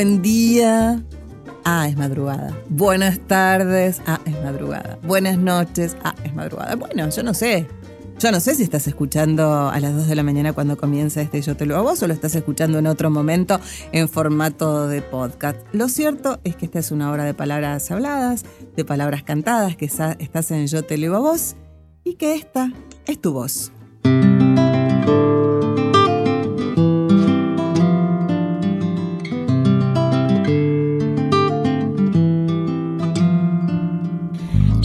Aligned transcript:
Buen 0.00 0.22
día. 0.22 1.04
Ah, 1.62 1.86
es 1.86 1.94
madrugada. 1.94 2.56
Buenas 2.70 3.18
tardes. 3.18 4.00
Ah, 4.06 4.18
es 4.24 4.32
madrugada. 4.42 4.98
Buenas 5.02 5.36
noches. 5.36 5.94
Ah, 6.02 6.14
es 6.24 6.34
madrugada. 6.34 6.74
Bueno, 6.76 7.10
yo 7.10 7.22
no 7.22 7.34
sé. 7.34 7.66
Yo 8.18 8.32
no 8.32 8.40
sé 8.40 8.54
si 8.54 8.62
estás 8.62 8.86
escuchando 8.86 9.68
a 9.68 9.78
las 9.78 9.94
2 9.94 10.06
de 10.06 10.14
la 10.14 10.22
mañana 10.22 10.54
cuando 10.54 10.78
comienza 10.78 11.20
este 11.20 11.42
Yo 11.42 11.54
te 11.54 11.66
lo 11.66 11.76
a 11.76 11.82
vos 11.82 12.02
o 12.02 12.06
lo 12.06 12.14
estás 12.14 12.34
escuchando 12.34 12.78
en 12.78 12.86
otro 12.86 13.10
momento 13.10 13.60
en 13.92 14.08
formato 14.08 14.88
de 14.88 15.02
podcast. 15.02 15.58
Lo 15.72 15.90
cierto 15.90 16.40
es 16.44 16.56
que 16.56 16.64
esta 16.64 16.78
es 16.78 16.92
una 16.92 17.10
hora 17.10 17.24
de 17.24 17.34
palabras 17.34 17.90
habladas, 17.90 18.46
de 18.74 18.86
palabras 18.86 19.22
cantadas, 19.22 19.76
que 19.76 19.84
estás 19.84 20.50
en 20.50 20.66
Yo 20.66 20.82
te 20.82 20.96
leo 20.96 21.14
a 21.14 21.18
vos 21.18 21.56
y 22.04 22.14
que 22.14 22.36
esta 22.36 22.72
es 23.04 23.20
tu 23.20 23.34
voz. 23.34 23.70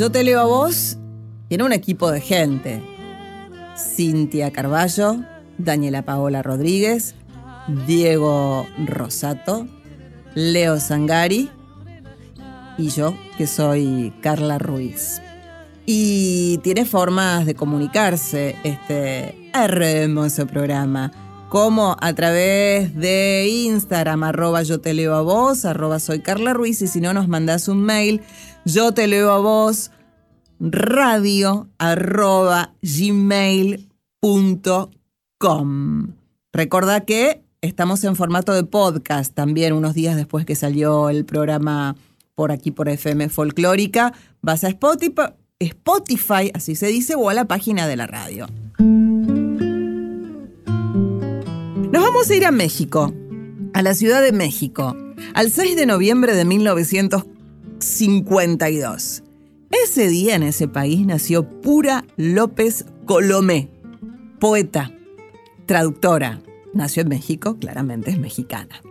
Yo 0.00 0.10
te 0.10 0.24
leo 0.24 0.40
a 0.40 0.44
vos 0.44 0.96
tiene 1.48 1.62
un 1.62 1.74
equipo 1.74 2.10
de 2.10 2.22
gente. 2.22 2.82
Cintia 3.76 4.50
Carballo, 4.50 5.18
Daniela 5.58 6.06
Paola 6.06 6.42
Rodríguez, 6.42 7.14
Diego 7.86 8.66
Rosato, 8.86 9.68
Leo 10.34 10.80
Zangari 10.80 11.50
y 12.78 12.88
yo, 12.88 13.14
que 13.36 13.46
soy 13.46 14.14
Carla 14.22 14.58
Ruiz. 14.58 15.20
Y 15.84 16.56
tiene 16.62 16.86
formas 16.86 17.44
de 17.44 17.54
comunicarse 17.54 18.56
este 18.64 19.50
hermoso 19.52 20.46
programa, 20.46 21.12
como 21.50 21.96
a 22.00 22.14
través 22.14 22.96
de 22.96 23.48
Instagram, 23.48 24.22
arroba 24.22 24.62
yo 24.62 24.80
te 24.80 24.94
leo 24.94 25.14
a 25.14 25.20
vos, 25.20 25.66
arroba 25.66 25.98
soy 25.98 26.20
Carla 26.20 26.54
Ruiz, 26.54 26.80
y 26.80 26.86
si 26.86 27.02
no 27.02 27.12
nos 27.12 27.28
mandás 27.28 27.68
un 27.68 27.82
mail, 27.82 28.22
yo 28.64 28.92
te 28.92 29.06
leo 29.06 29.30
a 29.30 29.38
vos, 29.38 29.90
radio 30.58 31.68
arroba 31.78 32.74
gmail.com. 32.82 33.86
Recordá 36.52 37.00
que 37.00 37.42
estamos 37.60 38.02
en 38.04 38.16
formato 38.16 38.52
de 38.52 38.64
podcast 38.64 39.32
también 39.34 39.72
unos 39.72 39.94
días 39.94 40.16
después 40.16 40.44
que 40.44 40.56
salió 40.56 41.08
el 41.08 41.24
programa 41.24 41.96
por 42.34 42.52
aquí 42.52 42.70
por 42.70 42.88
FM 42.88 43.28
Folclórica. 43.28 44.12
Vas 44.42 44.64
a 44.64 44.68
Spotify, 44.68 45.34
Spotify, 45.58 46.50
así 46.54 46.74
se 46.74 46.88
dice, 46.88 47.14
o 47.14 47.28
a 47.28 47.34
la 47.34 47.46
página 47.46 47.86
de 47.86 47.96
la 47.96 48.06
radio. 48.06 48.46
Nos 51.92 52.02
vamos 52.02 52.30
a 52.30 52.34
ir 52.34 52.44
a 52.44 52.50
México, 52.50 53.12
a 53.74 53.82
la 53.82 53.94
Ciudad 53.94 54.22
de 54.22 54.32
México, 54.32 54.96
al 55.34 55.50
6 55.50 55.76
de 55.76 55.86
noviembre 55.86 56.34
de 56.34 56.44
1952. 57.80 59.22
Ese 59.70 60.08
día 60.08 60.34
en 60.36 60.42
ese 60.42 60.68
país 60.68 61.06
nació 61.06 61.48
Pura 61.48 62.04
López 62.16 62.84
Colomé, 63.06 63.70
poeta, 64.38 64.92
traductora. 65.66 66.42
Nació 66.74 67.02
en 67.02 67.08
México, 67.08 67.56
claramente 67.58 68.10
es 68.10 68.18
mexicana. 68.18 68.82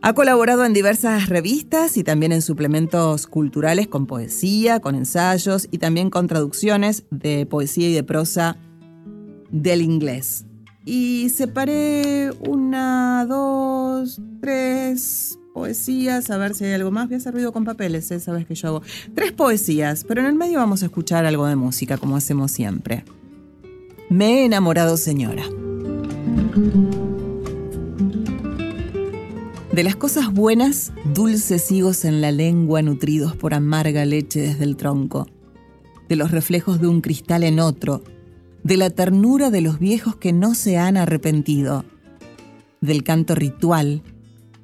Ha 0.00 0.12
colaborado 0.12 0.64
en 0.64 0.74
diversas 0.74 1.28
revistas 1.28 1.96
y 1.96 2.04
también 2.04 2.32
en 2.32 2.42
suplementos 2.42 3.26
culturales 3.26 3.88
con 3.88 4.06
poesía, 4.06 4.80
con 4.80 4.94
ensayos 4.94 5.66
y 5.70 5.78
también 5.78 6.10
con 6.10 6.28
traducciones 6.28 7.04
de 7.10 7.46
poesía 7.46 7.88
y 7.88 7.94
de 7.94 8.04
prosa 8.04 8.58
del 9.50 9.82
inglés. 9.82 10.44
Y 10.84 11.30
separé 11.30 12.30
una, 12.46 13.24
dos, 13.26 14.20
tres 14.40 15.38
poesías, 15.54 16.28
a 16.30 16.36
ver 16.36 16.54
si 16.54 16.64
hay 16.64 16.72
algo 16.72 16.90
más. 16.90 17.08
Voy 17.08 17.18
a 17.24 17.30
ruido 17.30 17.52
con 17.52 17.64
papeles, 17.64 18.10
¿eh? 18.10 18.20
sabes 18.20 18.44
que 18.44 18.54
yo 18.54 18.68
hago. 18.68 18.82
Tres 19.14 19.32
poesías, 19.32 20.04
pero 20.04 20.20
en 20.20 20.26
el 20.26 20.34
medio 20.34 20.58
vamos 20.58 20.82
a 20.82 20.86
escuchar 20.86 21.24
algo 21.24 21.46
de 21.46 21.56
música, 21.56 21.96
como 21.96 22.16
hacemos 22.16 22.52
siempre. 22.52 23.04
Me 24.10 24.40
he 24.40 24.44
enamorado, 24.44 24.98
señora. 24.98 25.44
De 29.72 29.82
las 29.82 29.96
cosas 29.96 30.32
buenas, 30.32 30.92
dulces 31.14 31.70
higos 31.72 32.04
en 32.04 32.20
la 32.20 32.30
lengua 32.30 32.82
nutridos 32.82 33.34
por 33.34 33.54
amarga 33.54 34.04
leche 34.04 34.40
desde 34.40 34.64
el 34.64 34.76
tronco. 34.76 35.26
De 36.08 36.16
los 36.16 36.32
reflejos 36.32 36.80
de 36.80 36.88
un 36.88 37.00
cristal 37.00 37.44
en 37.44 37.60
otro. 37.60 38.02
De 38.62 38.76
la 38.76 38.90
ternura 38.90 39.50
de 39.50 39.60
los 39.60 39.78
viejos 39.78 40.16
que 40.16 40.32
no 40.32 40.54
se 40.54 40.78
han 40.78 40.96
arrepentido. 40.96 41.84
Del 42.80 43.02
canto 43.04 43.34
ritual. 43.34 44.02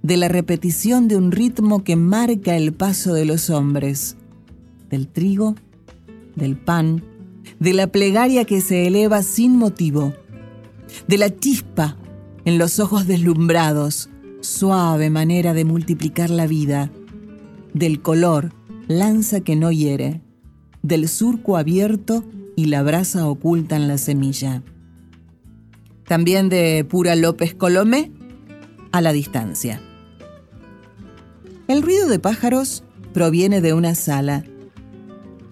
De 0.02 0.16
la 0.16 0.28
repetición 0.28 1.08
de 1.08 1.16
un 1.16 1.30
ritmo 1.30 1.84
que 1.84 1.96
marca 1.96 2.56
el 2.56 2.72
paso 2.72 3.12
de 3.14 3.24
los 3.24 3.50
hombres. 3.50 4.16
Del 4.88 5.08
trigo. 5.08 5.54
Del 6.36 6.56
pan. 6.56 7.04
De 7.58 7.74
la 7.74 7.86
plegaria 7.86 8.44
que 8.44 8.60
se 8.60 8.86
eleva 8.86 9.22
sin 9.22 9.56
motivo. 9.56 10.14
De 11.06 11.18
la 11.18 11.34
chispa 11.34 11.97
en 12.44 12.58
los 12.58 12.80
ojos 12.80 13.06
deslumbrados 13.06 14.08
suave 14.41 15.10
manera 15.10 15.52
de 15.52 15.64
multiplicar 15.64 16.30
la 16.30 16.46
vida, 16.46 16.91
del 17.74 18.00
color, 18.00 18.53
lanza 18.88 19.41
que 19.41 19.56
no 19.56 19.70
hiere, 19.70 20.22
del 20.82 21.08
surco 21.08 21.56
abierto 21.56 22.24
y 22.56 22.66
la 22.66 22.82
brasa 22.82 23.28
oculta 23.28 23.76
en 23.76 23.88
la 23.88 23.98
semilla. 23.98 24.62
También 26.06 26.48
de 26.48 26.84
Pura 26.88 27.14
López 27.14 27.54
Colomé, 27.54 28.10
a 28.92 29.00
la 29.00 29.12
distancia. 29.12 29.80
El 31.70 31.82
ruido 31.82 32.08
de 32.08 32.18
pájaros 32.18 32.82
proviene 33.14 33.60
de 33.60 33.74
una 33.74 33.94
sala, 33.94 34.42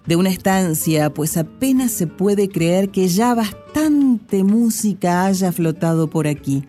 de 0.05 0.17
una 0.17 0.27
estancia, 0.27 1.13
pues 1.13 1.37
apenas 1.37 1.91
se 1.91 2.07
puede 2.07 2.49
creer 2.49 2.89
que 2.89 3.07
ya 3.07 3.33
bastante 3.33 4.43
música 4.43 5.23
haya 5.23 5.53
flotado 5.53 6.09
por 6.09 6.27
aquí. 6.27 6.65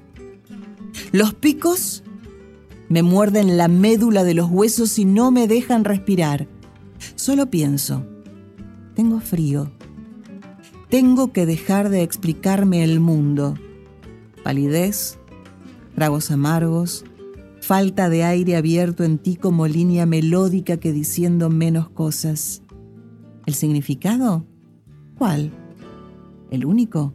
Los 1.11 1.35
picos 1.35 2.05
me 2.89 3.03
muerden 3.03 3.57
la 3.57 3.67
médula 3.67 4.23
de 4.23 4.35
los 4.35 4.49
huesos 4.49 5.01
y 5.01 5.05
no 5.05 5.33
me 5.33 5.49
dejan 5.49 5.83
respirar. 5.83 6.47
Solo 7.17 7.51
pienso, 7.51 8.07
tengo 8.95 9.19
frío. 9.19 9.73
Tengo 10.91 11.33
que 11.33 11.45
dejar 11.45 11.89
de 11.89 12.05
explicarme 12.05 12.85
el 12.85 13.01
mundo. 13.01 13.57
Palidez, 14.45 15.19
tragos 15.97 16.31
amargos, 16.31 17.05
falta 17.71 18.09
de 18.09 18.25
aire 18.25 18.57
abierto 18.57 19.05
en 19.05 19.19
ti 19.19 19.37
como 19.37 19.69
línea 19.69 20.05
melódica 20.05 20.79
que 20.79 20.93
diciendo 20.93 21.51
menos 21.51 21.89
cosas. 21.89 22.63
¿El 23.47 23.55
significado? 23.55 24.45
¿Cuál? 25.17 25.53
¿El 26.51 26.65
único? 26.65 27.15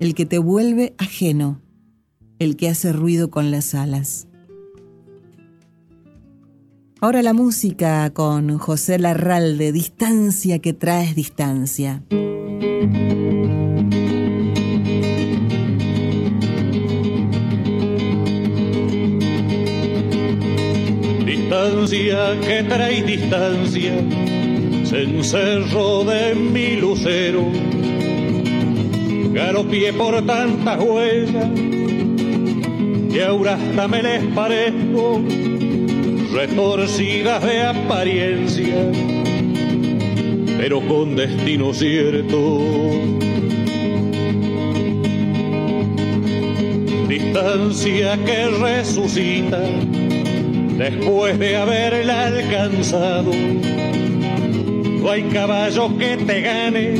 El 0.00 0.14
que 0.14 0.26
te 0.26 0.36
vuelve 0.36 0.94
ajeno, 0.98 1.62
el 2.38 2.56
que 2.56 2.68
hace 2.68 2.92
ruido 2.92 3.30
con 3.30 3.50
las 3.50 3.74
alas. 3.74 4.28
Ahora 7.00 7.22
la 7.22 7.32
música 7.32 8.12
con 8.12 8.58
José 8.58 8.98
Larralde, 8.98 9.72
Distancia 9.72 10.58
que 10.58 10.74
traes 10.74 11.14
distancia. 11.14 12.04
Distancia 21.54 22.40
que 22.40 22.64
trae 22.64 23.02
distancia, 23.04 23.92
se 24.82 25.02
encerró 25.04 26.02
de 26.02 26.34
mi 26.34 26.74
lucero, 26.74 27.44
galopié 29.32 29.92
por 29.92 30.20
tantas 30.26 30.80
huellas, 30.82 31.48
y 33.08 33.20
ahora 33.20 33.54
hasta 33.54 33.86
me 33.86 34.02
les 34.02 34.24
parezco 34.34 35.22
retorcidas 36.32 37.44
de 37.44 37.62
apariencia, 37.62 38.90
pero 40.58 40.80
con 40.80 41.14
destino 41.14 41.72
cierto. 41.72 42.58
Distancia 47.08 48.18
que 48.24 48.48
resucita 48.48 49.60
después 50.78 51.38
de 51.38 51.56
haberla 51.56 52.26
alcanzado. 52.26 53.32
No 53.32 55.10
hay 55.10 55.22
caballo 55.24 55.96
que 55.98 56.16
te 56.16 56.40
gane, 56.40 56.92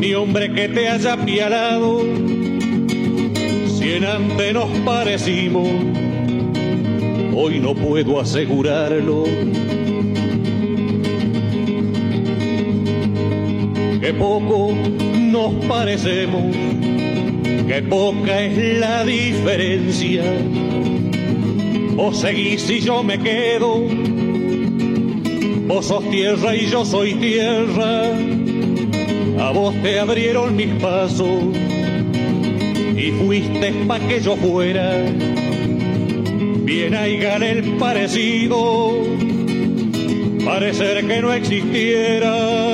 ni 0.00 0.14
hombre 0.14 0.52
que 0.52 0.68
te 0.68 0.88
haya 0.88 1.16
pialado. 1.24 2.02
Si 3.78 3.92
en 3.92 4.04
antes 4.04 4.52
nos 4.52 4.70
parecimos, 4.80 5.68
hoy 7.34 7.60
no 7.60 7.74
puedo 7.74 8.20
asegurarlo. 8.20 9.24
Que 14.00 14.12
poco 14.14 14.72
nos 15.16 15.64
parecemos, 15.66 16.56
que 17.68 17.82
poca 17.82 18.42
es 18.42 18.78
la 18.80 19.04
diferencia. 19.04 20.24
Vos 21.94 22.20
seguís 22.20 22.68
y 22.70 22.80
yo 22.80 23.02
me 23.02 23.18
quedo, 23.18 23.80
vos 25.66 25.86
sos 25.86 26.08
tierra 26.10 26.56
y 26.56 26.66
yo 26.66 26.84
soy 26.84 27.14
tierra. 27.14 28.12
A 29.38 29.50
vos 29.52 29.74
te 29.82 29.98
abrieron 29.98 30.56
mis 30.56 30.74
pasos 30.80 31.44
y 32.96 33.10
fuiste 33.12 33.72
pa' 33.86 34.00
que 34.00 34.20
yo 34.20 34.36
fuera 34.36 35.04
bien 36.64 37.20
gane 37.20 37.50
el 37.50 37.76
parecido, 37.76 39.04
parecer 40.44 41.06
que 41.06 41.20
no 41.20 41.32
existiera. 41.32 42.71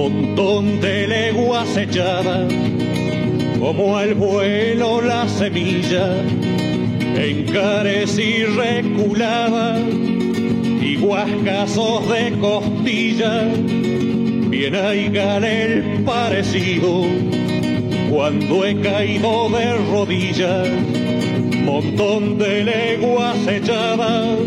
Montón 0.00 0.80
de 0.80 1.08
leguas 1.08 1.76
echadas, 1.76 2.46
como 3.58 3.96
al 3.98 4.14
vuelo 4.14 5.02
la 5.02 5.28
semilla, 5.28 6.22
encarecí 7.16 8.44
reculada, 8.44 9.80
y 9.80 10.94
guascazos 10.98 12.08
de 12.10 12.30
costilla 12.38 13.42
bien 14.48 14.76
haigan 14.76 15.42
el 15.42 16.04
parecido 16.04 17.02
cuando 18.08 18.64
he 18.66 18.80
caído 18.80 19.48
de 19.48 19.78
rodillas, 19.90 20.68
montón 21.64 22.38
de 22.38 22.62
leguas 22.62 23.36
echadas, 23.48 24.38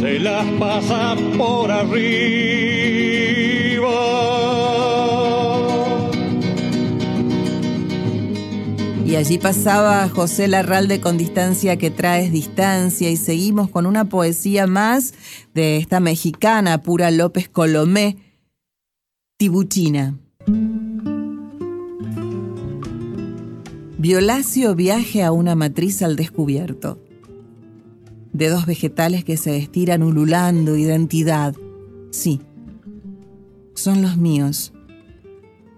se 0.00 0.18
las 0.18 0.44
pasa 0.58 1.14
por 1.38 1.70
arriba. 1.70 3.05
Y 9.06 9.14
allí 9.14 9.38
pasaba 9.38 10.08
José 10.08 10.48
Larralde 10.48 11.00
con 11.00 11.16
distancia 11.16 11.76
que 11.76 11.92
traes 11.92 12.32
distancia 12.32 13.08
y 13.08 13.16
seguimos 13.16 13.70
con 13.70 13.86
una 13.86 14.08
poesía 14.08 14.66
más 14.66 15.14
de 15.54 15.76
esta 15.76 16.00
mexicana, 16.00 16.82
Pura 16.82 17.12
López 17.12 17.48
Colomé, 17.48 18.16
Tibuchina. 19.36 20.18
Violacio 23.96 24.74
viaje 24.74 25.22
a 25.22 25.30
una 25.30 25.54
matriz 25.54 26.02
al 26.02 26.16
descubierto. 26.16 27.00
Dedos 28.32 28.66
vegetales 28.66 29.24
que 29.24 29.36
se 29.36 29.56
estiran 29.56 30.02
ululando 30.02 30.76
identidad. 30.76 31.54
Sí, 32.10 32.40
son 33.74 34.02
los 34.02 34.16
míos, 34.16 34.72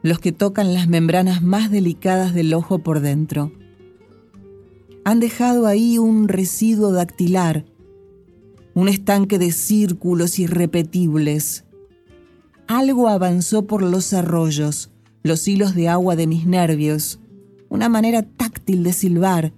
los 0.03 0.19
que 0.19 0.33
tocan 0.33 0.75
las 0.75 0.89
membranas 0.89 1.43
más 1.43 1.71
delicadas 1.71 2.35
del 2.35 2.55
ojo 2.55 2.81
por 2.81 3.01
dentro. 3.01 3.53
Han 5.05 5.21
dejado 5.21 5.67
ahí 5.67 5.99
un 5.99 6.29
residuo 6.29 6.93
dactilar, 6.93 7.65
un 8.75 8.89
estanque 8.89 9.39
de 9.39 9.53
círculos 9.53 10.39
irrepetibles 10.39 11.65
algo 12.69 13.09
avanzó 13.09 13.67
por 13.67 13.83
los 13.83 14.13
arroyos, 14.13 14.91
los 15.23 15.49
hilos 15.49 15.75
de 15.75 15.89
agua 15.89 16.17
de 16.17 16.27
mis 16.27 16.47
nervios, 16.47 17.19
una 17.71 17.89
manera 17.89 18.23
táctil 18.23 18.83
de 18.83 18.93
silbar, 18.93 19.55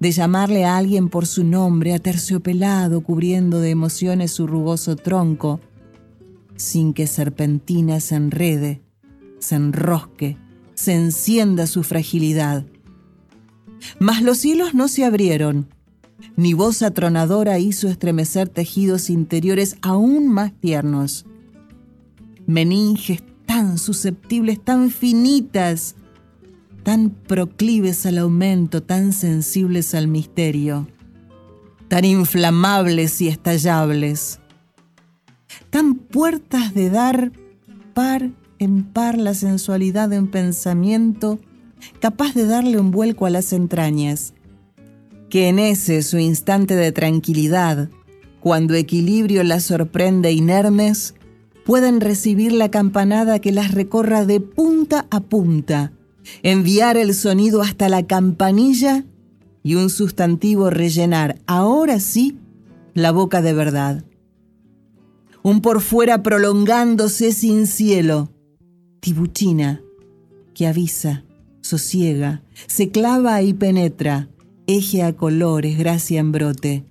de 0.00 0.10
llamarle 0.10 0.64
a 0.64 0.76
alguien 0.76 1.10
por 1.10 1.26
su 1.26 1.44
nombre, 1.44 1.94
aterciopelado, 1.94 3.02
cubriendo 3.02 3.60
de 3.60 3.70
emociones 3.70 4.32
su 4.32 4.48
rugoso 4.48 4.96
tronco, 4.96 5.60
sin 6.56 6.92
que 6.92 7.06
serpentina 7.06 8.00
se 8.00 8.16
enrede, 8.16 8.82
se 9.40 9.56
enrosque, 9.56 10.36
se 10.74 10.94
encienda 10.94 11.66
su 11.66 11.82
fragilidad. 11.82 12.64
Mas 13.98 14.22
los 14.22 14.44
hilos 14.44 14.74
no 14.74 14.86
se 14.86 15.04
abrieron, 15.04 15.68
ni 16.36 16.54
voz 16.54 16.82
atronadora 16.82 17.58
hizo 17.58 17.88
estremecer 17.88 18.48
tejidos 18.48 19.10
interiores 19.10 19.76
aún 19.82 20.28
más 20.28 20.52
tiernos 20.52 21.26
meninges 22.50 23.22
tan 23.46 23.78
susceptibles, 23.78 24.62
tan 24.62 24.90
finitas, 24.90 25.94
tan 26.82 27.10
proclives 27.10 28.04
al 28.06 28.18
aumento, 28.18 28.82
tan 28.82 29.12
sensibles 29.12 29.94
al 29.94 30.08
misterio, 30.08 30.88
tan 31.88 32.04
inflamables 32.04 33.20
y 33.20 33.28
estallables, 33.28 34.40
tan 35.70 35.94
puertas 35.94 36.74
de 36.74 36.90
dar 36.90 37.32
par 37.94 38.30
en 38.60 38.84
par 38.84 39.16
la 39.16 39.32
sensualidad 39.32 40.10
de 40.10 40.18
un 40.18 40.28
pensamiento 40.28 41.40
capaz 41.98 42.34
de 42.34 42.44
darle 42.44 42.78
un 42.78 42.90
vuelco 42.90 43.24
a 43.24 43.30
las 43.30 43.54
entrañas, 43.54 44.34
que 45.30 45.48
en 45.48 45.58
ese 45.58 46.02
su 46.02 46.18
instante 46.18 46.76
de 46.76 46.92
tranquilidad, 46.92 47.88
cuando 48.38 48.74
equilibrio 48.74 49.42
las 49.44 49.64
sorprende 49.64 50.32
inermes, 50.32 51.14
pueden 51.64 52.02
recibir 52.02 52.52
la 52.52 52.70
campanada 52.70 53.38
que 53.38 53.50
las 53.50 53.72
recorra 53.72 54.26
de 54.26 54.40
punta 54.40 55.06
a 55.10 55.20
punta, 55.20 55.92
enviar 56.42 56.98
el 56.98 57.14
sonido 57.14 57.62
hasta 57.62 57.88
la 57.88 58.06
campanilla 58.06 59.06
y 59.62 59.76
un 59.76 59.88
sustantivo 59.88 60.68
rellenar, 60.68 61.38
ahora 61.46 61.98
sí, 61.98 62.38
la 62.92 63.10
boca 63.10 63.40
de 63.40 63.54
verdad. 63.54 64.04
Un 65.42 65.62
por 65.62 65.80
fuera 65.80 66.22
prolongándose 66.22 67.32
sin 67.32 67.66
cielo, 67.66 68.30
tibuchina, 69.00 69.82
que 70.54 70.66
avisa, 70.66 71.24
sosiega, 71.60 72.42
se 72.66 72.90
clava 72.90 73.42
y 73.42 73.54
penetra, 73.54 74.28
eje 74.66 75.02
a 75.02 75.14
colores, 75.14 75.78
gracia 75.78 76.20
en 76.20 76.32
brote. 76.32 76.84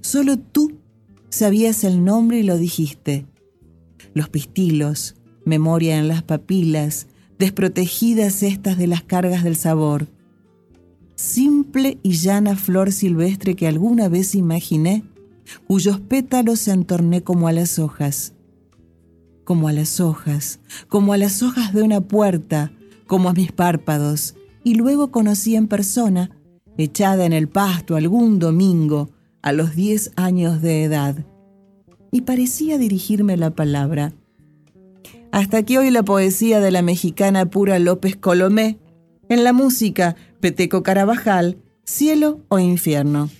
Solo 0.00 0.38
tú 0.38 0.78
sabías 1.30 1.84
el 1.84 2.04
nombre 2.04 2.40
y 2.40 2.42
lo 2.42 2.58
dijiste 2.58 3.26
los 4.18 4.28
pistilos, 4.28 5.14
memoria 5.44 5.98
en 5.98 6.08
las 6.08 6.22
papilas, 6.22 7.06
desprotegidas 7.38 8.42
estas 8.42 8.76
de 8.76 8.86
las 8.86 9.02
cargas 9.02 9.44
del 9.44 9.56
sabor. 9.56 10.08
Simple 11.14 11.98
y 12.02 12.12
llana 12.12 12.56
flor 12.56 12.92
silvestre 12.92 13.54
que 13.54 13.66
alguna 13.66 14.08
vez 14.08 14.34
imaginé, 14.34 15.04
cuyos 15.66 16.00
pétalos 16.00 16.60
se 16.60 16.72
entorné 16.72 17.22
como 17.22 17.48
a 17.48 17.52
las 17.52 17.78
hojas, 17.78 18.34
como 19.48 19.68
a 19.68 19.72
las 19.72 19.98
hojas, 19.98 20.60
como 20.88 21.14
a 21.14 21.16
las 21.16 21.42
hojas 21.42 21.72
de 21.72 21.82
una 21.82 22.02
puerta, 22.02 22.70
como 23.06 23.30
a 23.30 23.32
mis 23.32 23.50
párpados, 23.50 24.34
y 24.62 24.74
luego 24.74 25.10
conocí 25.10 25.56
en 25.56 25.68
persona, 25.68 26.30
echada 26.76 27.24
en 27.24 27.32
el 27.32 27.48
pasto 27.48 27.96
algún 27.96 28.38
domingo, 28.38 29.08
a 29.40 29.52
los 29.52 29.74
diez 29.74 30.10
años 30.16 30.60
de 30.60 30.84
edad, 30.84 31.24
y 32.12 32.20
parecía 32.20 32.76
dirigirme 32.76 33.38
la 33.38 33.48
palabra. 33.48 34.12
Hasta 35.32 35.56
aquí 35.56 35.78
hoy 35.78 35.90
la 35.90 36.02
poesía 36.02 36.60
de 36.60 36.70
la 36.70 36.82
mexicana 36.82 37.46
Pura 37.46 37.78
López 37.78 38.16
Colomé, 38.16 38.78
en 39.30 39.44
la 39.44 39.54
música 39.54 40.14
Peteco 40.40 40.82
Carabajal, 40.82 41.56
Cielo 41.84 42.40
o 42.48 42.58
Infierno. 42.58 43.30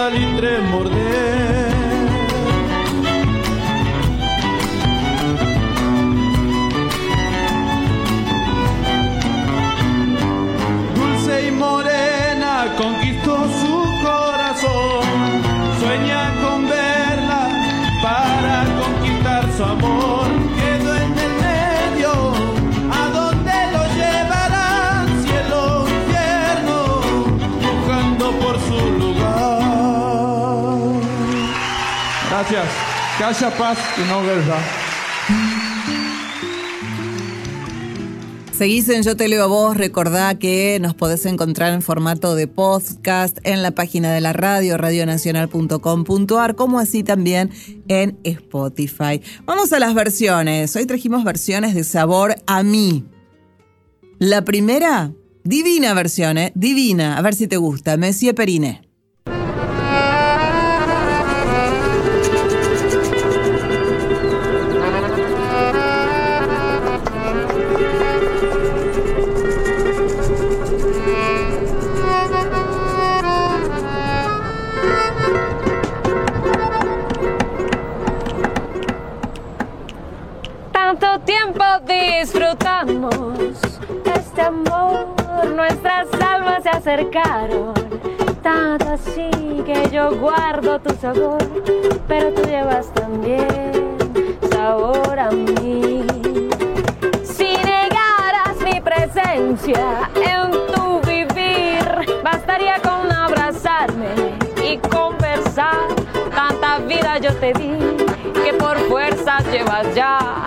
salitre 0.00 0.62
morder. 0.70 1.49
Que 33.20 33.24
haya 33.24 33.54
paz 33.58 33.78
y 33.98 34.08
no 34.08 34.22
guerra. 34.22 34.56
Seguís 38.50 38.88
en 38.88 39.02
Yo 39.02 39.14
Te 39.14 39.28
Leo 39.28 39.44
a 39.44 39.46
Vos, 39.46 39.76
recordá 39.76 40.38
que 40.38 40.78
nos 40.80 40.94
podés 40.94 41.26
encontrar 41.26 41.74
en 41.74 41.82
formato 41.82 42.34
de 42.34 42.46
podcast 42.46 43.36
en 43.44 43.62
la 43.62 43.72
página 43.72 44.10
de 44.14 44.22
la 44.22 44.32
radio, 44.32 44.78
radionacional.com.ar, 44.78 46.54
como 46.54 46.78
así 46.78 47.02
también 47.02 47.50
en 47.88 48.18
Spotify. 48.24 49.20
Vamos 49.44 49.70
a 49.74 49.80
las 49.80 49.92
versiones. 49.92 50.74
Hoy 50.74 50.86
trajimos 50.86 51.22
versiones 51.22 51.74
de 51.74 51.84
sabor 51.84 52.36
a 52.46 52.62
mí. 52.62 53.04
La 54.18 54.46
primera, 54.46 55.12
divina 55.44 55.92
versión, 55.92 56.38
¿eh? 56.38 56.52
Divina, 56.54 57.18
a 57.18 57.20
ver 57.20 57.34
si 57.34 57.46
te 57.46 57.58
gusta, 57.58 57.98
Messie 81.60 82.56
Perine. 82.56 83.08
este 84.14 84.40
amor, 84.40 85.06
nuestras 85.54 86.08
almas 86.20 86.62
se 86.62 86.70
acercaron. 86.70 87.74
Tanto 88.42 88.88
así 88.90 89.30
que 89.66 89.88
yo 89.92 90.16
guardo 90.16 90.78
tu 90.80 90.94
sabor, 90.94 91.38
pero 92.08 92.32
tú 92.32 92.42
llevas 92.44 92.92
también 92.94 93.72
sabor 94.50 95.18
a 95.18 95.30
mí. 95.30 96.06
Si 97.22 97.56
negaras 97.56 98.56
mi 98.64 98.80
presencia 98.80 100.10
en 100.16 100.50
tu 100.72 101.00
vivir, 101.06 101.84
bastaría 102.24 102.80
con 102.80 103.12
abrazarme 103.12 104.38
y 104.64 104.78
conversar. 104.78 105.88
Tanta 106.34 106.78
vida 106.78 107.18
yo 107.18 107.34
te 107.34 107.52
di 107.52 107.76
que 108.44 108.54
por 108.54 108.78
fuerzas 108.88 109.44
llevas 109.52 109.94
ya 109.94 110.46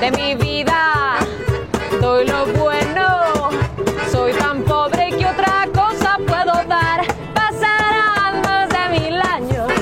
de 0.00 0.10
mi 0.12 0.34
vida. 0.34 1.16
Doy 2.00 2.26
lo 2.26 2.46
bueno, 2.46 3.50
soy 4.10 4.32
tan 4.32 4.62
pobre 4.62 5.10
que 5.10 5.26
otra 5.26 5.66
cosa 5.74 6.18
puedo 6.26 6.52
dar. 6.66 7.04
Pasarán 7.34 8.40
más 8.42 8.68
de 8.68 9.00
mil 9.00 9.20
años, 9.20 9.72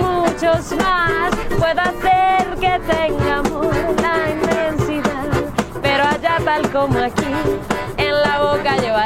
muchos 0.00 0.72
más. 0.76 1.34
Puedo 1.58 1.80
hacer 1.80 2.56
que 2.60 2.78
tengamos 2.92 3.66
la 4.02 4.30
inmensidad, 4.30 5.28
pero 5.82 6.04
allá 6.04 6.36
tal 6.44 6.70
como 6.70 6.98
aquí, 6.98 7.34
en 7.96 8.12
la 8.12 8.40
boca 8.40 8.76
llevarás 8.76 9.03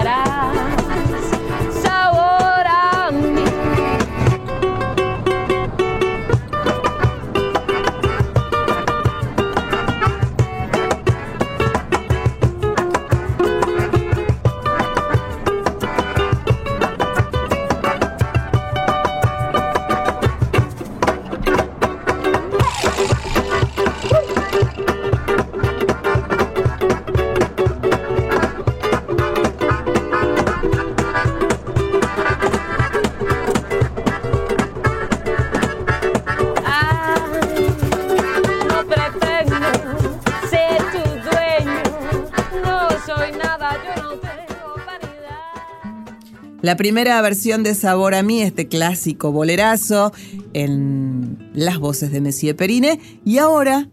La 46.68 46.76
primera 46.76 47.22
versión 47.22 47.62
de 47.62 47.74
Sabor 47.74 48.14
a 48.14 48.22
mí, 48.22 48.42
este 48.42 48.68
clásico 48.68 49.32
bolerazo, 49.32 50.12
en 50.52 51.50
las 51.54 51.78
voces 51.78 52.12
de 52.12 52.20
Messier 52.20 52.54
Perine. 52.54 53.00
Y 53.24 53.38
ahora, 53.38 53.88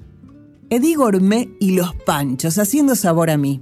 Eddie 0.69 0.97
Gourmet 0.97 1.47
y 1.61 1.77
los 1.77 1.95
Panchos, 1.95 2.57
haciendo 2.57 2.95
Sabor 2.95 3.29
a 3.29 3.37
mí. 3.37 3.61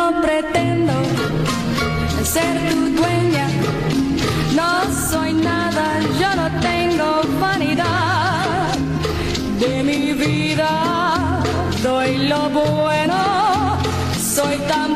no 0.00 0.20
pretendo 0.22 0.94
ser 2.34 2.54
tu 2.70 2.80
dueña, 2.98 3.46
no 4.58 4.70
soy 5.10 5.32
nada, 5.34 5.84
yo 6.20 6.30
no 6.40 6.46
tengo 6.68 7.08
vanidad. 7.40 8.68
De 9.62 9.82
mi 9.88 10.02
vida, 10.24 10.70
doy 11.82 12.10
lo 12.30 12.40
bueno, 12.60 13.18
soy 14.36 14.56
tan 14.72 14.90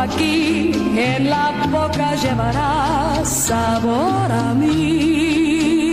aquí, 0.00 0.72
en 0.96 1.30
la 1.30 1.66
boca 1.70 2.14
llevará 2.16 3.24
sabor 3.24 4.32
a 4.32 4.54
mí. 4.54 5.92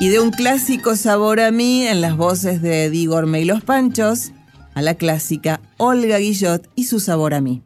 Y 0.00 0.08
de 0.08 0.20
un 0.20 0.30
clásico 0.30 0.96
sabor 0.96 1.40
a 1.40 1.50
mí 1.50 1.86
en 1.86 2.00
las 2.00 2.16
voces 2.16 2.62
de 2.62 2.88
Digorme 2.88 3.40
y 3.40 3.44
los 3.44 3.62
Panchos, 3.62 4.32
a 4.74 4.82
la 4.82 4.94
clásica 4.94 5.60
Olga 5.76 6.18
Guillot 6.18 6.68
y 6.76 6.84
su 6.84 7.00
sabor 7.00 7.34
a 7.34 7.40
mí. 7.40 7.62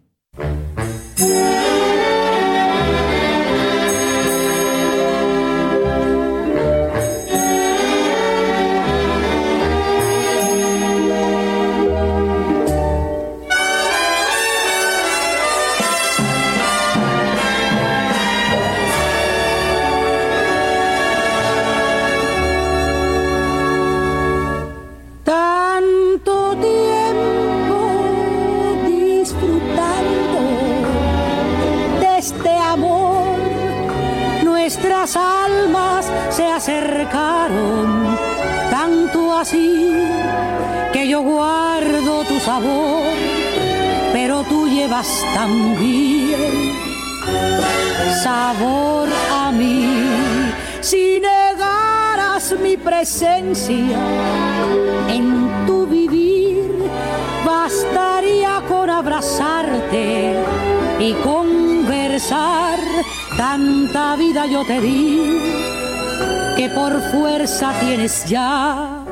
Te 64.64 64.80
di 64.80 65.40
que 66.56 66.68
por 66.68 67.00
fuerza 67.10 67.72
tienes 67.80 68.24
ya 68.26 69.02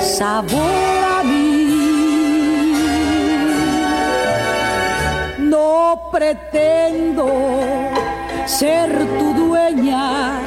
sabor 0.00 0.98
a 1.18 1.22
mí. 1.22 2.74
No 5.38 6.10
pretendo 6.10 7.26
ser 8.46 8.90
tu 9.18 9.32
dueña, 9.34 10.38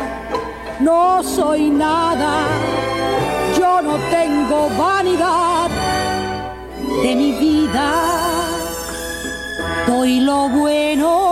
no 0.79 1.23
soy 1.23 1.69
nada, 1.69 2.47
yo 3.57 3.81
no 3.81 3.95
tengo 4.11 4.69
vanidad 4.77 5.69
de 7.01 7.15
mi 7.15 7.31
vida, 7.33 7.91
doy 9.87 10.19
lo 10.19 10.49
bueno, 10.49 11.24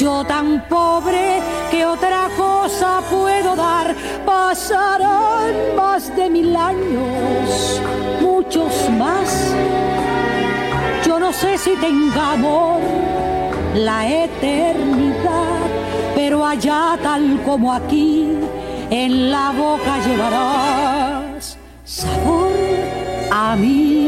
yo 0.00 0.24
tan 0.24 0.66
pobre 0.66 1.42
que 1.70 1.84
otra 1.84 2.30
cosa 2.34 3.02
puedo 3.10 3.54
dar? 3.54 3.94
Pasarán 4.24 5.76
más 5.76 6.16
de 6.16 6.30
mil 6.30 6.56
años, 6.56 7.82
muchos 8.22 8.72
más. 8.98 9.54
Yo 11.04 11.20
no 11.20 11.30
sé 11.34 11.58
si 11.58 11.72
tenga 11.76 12.32
amor 12.32 12.80
la 13.74 14.08
eternidad, 14.08 15.68
pero 16.14 16.46
allá 16.46 16.98
tal 17.02 17.38
como 17.44 17.70
aquí, 17.70 18.38
en 18.88 19.30
la 19.30 19.50
boca 19.50 19.98
llevarás 20.06 21.58
sabor 21.84 22.52
a 23.30 23.54
mí. 23.54 23.99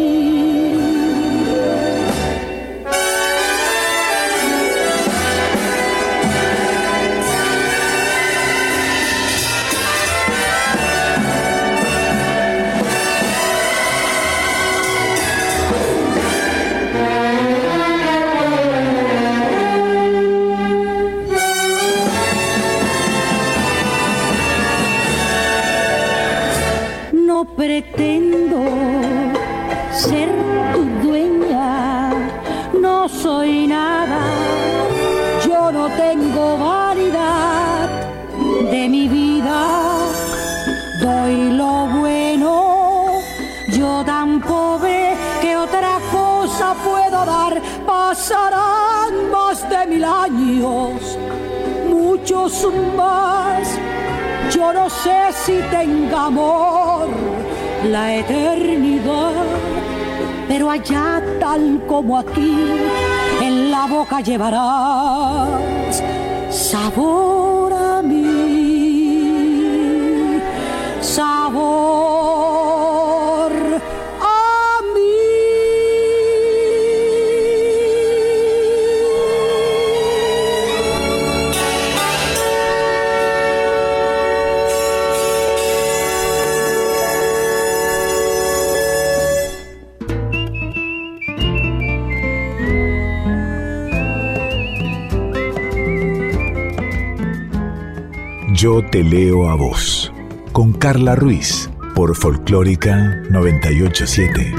Te 98.93 99.03
leo 99.03 99.49
a 99.49 99.55
vos. 99.55 100.13
Con 100.53 100.75
Carla 100.75 101.15
Ruiz. 101.15 101.71
Por 101.95 102.15
Folclórica 102.15 103.23
987. 103.31 104.55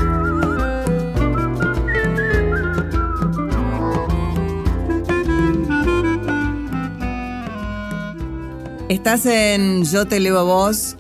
Estás 8.90 9.28
en 9.28 9.84
Yo 9.84 10.08
te 10.08 10.20
leo 10.20 10.40
a 10.40 10.44
vos 10.44 10.98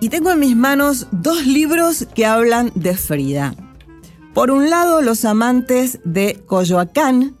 y 0.00 0.08
tengo 0.08 0.30
en 0.30 0.38
mis 0.38 0.54
manos 0.54 1.08
dos 1.10 1.44
libros 1.44 2.06
que 2.14 2.24
hablan 2.24 2.70
de 2.76 2.96
Frida. 2.96 3.56
Por 4.32 4.52
un 4.52 4.70
lado, 4.70 5.02
Los 5.02 5.24
amantes 5.24 5.98
de 6.04 6.40
Coyoacán, 6.46 7.36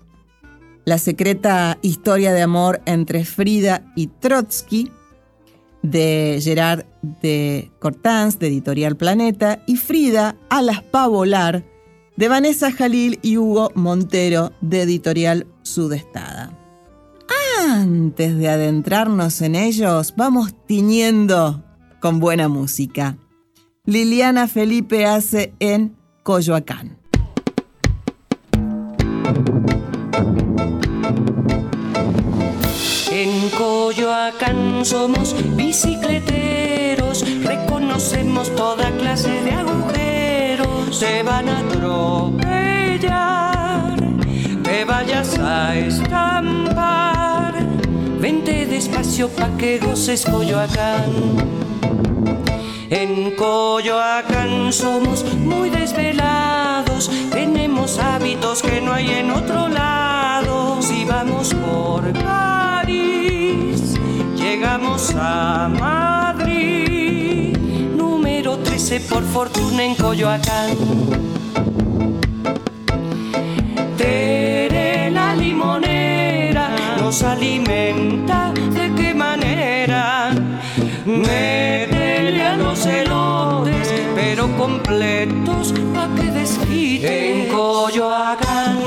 la 0.84 0.98
secreta 0.98 1.78
historia 1.82 2.32
de 2.32 2.42
amor 2.42 2.80
entre 2.86 3.24
Frida 3.24 3.82
y 3.94 4.08
Trotsky, 4.08 4.90
de 5.82 6.38
Gerard 6.42 6.84
de 7.20 7.70
Cortans, 7.78 8.38
de 8.38 8.48
Editorial 8.48 8.96
Planeta, 8.96 9.62
y 9.66 9.76
Frida, 9.76 10.36
Alas 10.48 10.82
pa' 10.82 11.06
volar, 11.06 11.64
de 12.16 12.28
Vanessa 12.28 12.70
Jalil 12.70 13.18
y 13.22 13.36
Hugo 13.36 13.72
Montero, 13.74 14.52
de 14.60 14.82
Editorial 14.82 15.46
Sudestada. 15.62 16.58
Antes 17.68 18.36
de 18.36 18.48
adentrarnos 18.48 19.40
en 19.40 19.54
ellos, 19.54 20.14
vamos 20.16 20.54
tiñendo 20.66 21.64
con 22.00 22.18
buena 22.18 22.48
música. 22.48 23.16
Liliana 23.84 24.48
Felipe 24.48 25.06
hace 25.06 25.54
en 25.58 25.96
Coyoacán. 26.22 26.98
Somos 34.84 35.34
bicicleteros, 35.56 37.24
reconocemos 37.44 38.54
toda 38.54 38.90
clase 38.98 39.30
de 39.40 39.52
agujeros. 39.52 41.00
Te 41.00 41.22
van 41.22 41.48
a 41.48 41.60
atropellar, 41.60 43.06
te 44.62 44.84
vayas 44.84 45.38
a 45.38 45.74
estampar. 45.76 47.54
Vente 48.20 48.66
despacio 48.66 49.30
pa' 49.30 49.56
que 49.56 49.78
goces 49.78 50.26
Coyoacán. 50.26 51.10
En 52.90 53.34
Coyoacán 53.34 54.74
somos 54.74 55.24
muy 55.36 55.70
desvelados, 55.70 57.10
tenemos 57.30 57.98
hábitos 57.98 58.60
que 58.62 58.82
no 58.82 58.92
hay 58.92 59.10
en 59.10 59.30
otro 59.30 59.68
lado. 59.68 60.82
Si 60.82 61.06
vamos 61.06 61.54
por 61.54 62.12
llegamos 64.52 65.14
a 65.16 65.68
Madrid. 65.80 67.56
Número 67.96 68.58
13 68.58 69.00
por 69.00 69.24
fortuna 69.24 69.82
en 69.82 69.94
Coyoacán. 69.94 70.76
Tere 73.96 75.10
la 75.10 75.34
limonera 75.34 76.68
nos 77.00 77.22
alimenta 77.22 78.52
de 78.78 78.94
qué 78.94 79.14
manera. 79.14 80.32
Métele 81.06 82.42
a 82.42 82.56
los 82.56 82.84
elotes, 82.84 83.88
pero 84.14 84.54
completos 84.58 85.72
pa' 85.94 86.08
que 86.14 86.30
desquite. 86.30 87.08
En 87.30 87.48
Coyoacán, 87.48 88.80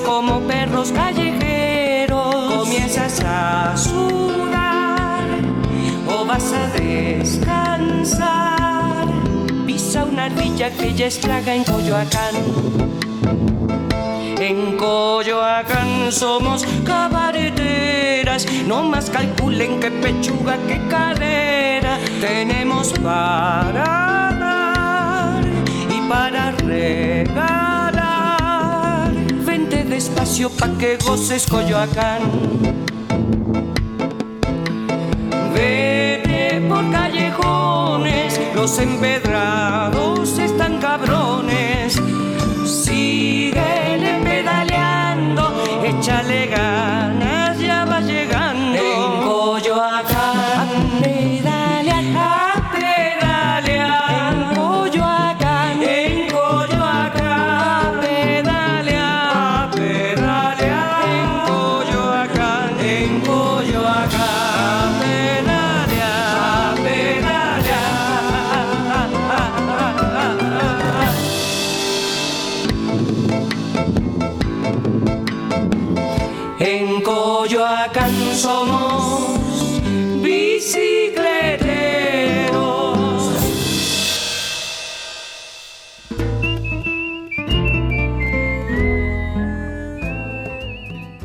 como 0.00 0.40
perros 0.40 0.92
callejeros. 0.92 2.54
Comienzas 2.54 3.20
a 3.24 3.76
sudar 3.76 5.24
o 6.08 6.24
vas 6.24 6.52
a 6.52 6.66
descansar. 6.78 8.26
Pisa 9.66 10.04
una 10.04 10.24
ardilla 10.24 10.70
que 10.70 10.94
ya 10.94 11.06
estraga 11.06 11.54
en 11.54 11.64
Coyoacán. 11.64 12.34
En 14.38 14.76
Coyoacán 14.76 16.10
somos 16.10 16.64
cabareteras, 16.84 18.46
no 18.66 18.82
más 18.82 19.08
calculen 19.10 19.80
qué 19.80 19.90
pechuga, 19.90 20.58
qué 20.68 20.80
cadera 20.88 21.98
tenemos 22.20 22.92
para 22.98 24.34
dar 24.38 25.44
y 25.88 26.00
para 26.08 26.50
regalar. 26.50 27.73
Vente 29.94 30.08
despacio 30.08 30.50
pa' 30.50 30.76
que 30.76 30.96
goces 30.96 31.46
Coyoacán. 31.46 32.20
Vete 35.54 36.60
por 36.68 36.90
callejones, 36.90 38.40
los 38.56 38.76
empedrados 38.80 39.93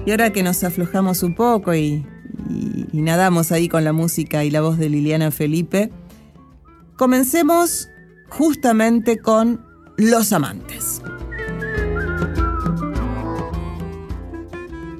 Y 0.09 0.11
ahora 0.11 0.33
que 0.33 0.41
nos 0.41 0.63
aflojamos 0.63 1.21
un 1.21 1.35
poco 1.35 1.75
y, 1.75 2.03
nadamos 2.93 3.51
ahí 3.51 3.69
con 3.69 3.83
la 3.83 3.93
música 3.93 4.43
y 4.43 4.49
la 4.49 4.59
voz 4.59 4.79
de 4.79 4.89
Liliana 4.89 5.29
Felipe, 5.29 5.91
comencemos 6.97 7.89
justamente 8.27 9.19
con 9.19 9.63
Los 9.97 10.33
Amantes. 10.33 11.03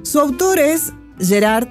Su 0.04 0.20
autor 0.20 0.60
es 0.60 0.92
Gerard, 1.18 1.66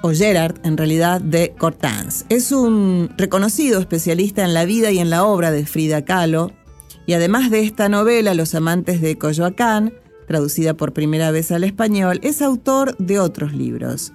o 0.00 0.12
Gerard 0.12 0.56
en 0.64 0.78
realidad, 0.78 1.20
de 1.20 1.54
Cortans. 1.58 2.24
Es 2.30 2.50
un 2.50 3.10
reconocido 3.18 3.78
especialista 3.78 4.42
en 4.42 4.54
la 4.54 4.64
vida 4.64 4.90
y 4.90 5.00
en 5.00 5.10
la 5.10 5.26
obra 5.26 5.50
de 5.50 5.66
Frida 5.66 6.06
Kahlo, 6.06 6.50
y 7.04 7.12
además 7.12 7.50
de 7.50 7.60
esta 7.60 7.90
novela, 7.90 8.32
Los 8.32 8.54
amantes 8.54 9.02
de 9.02 9.18
Coyoacán, 9.18 9.92
traducida 10.26 10.74
por 10.74 10.92
primera 10.92 11.30
vez 11.30 11.52
al 11.52 11.64
español, 11.64 12.20
es 12.22 12.42
autor 12.42 12.96
de 12.98 13.18
otros 13.18 13.52
libros. 13.52 14.12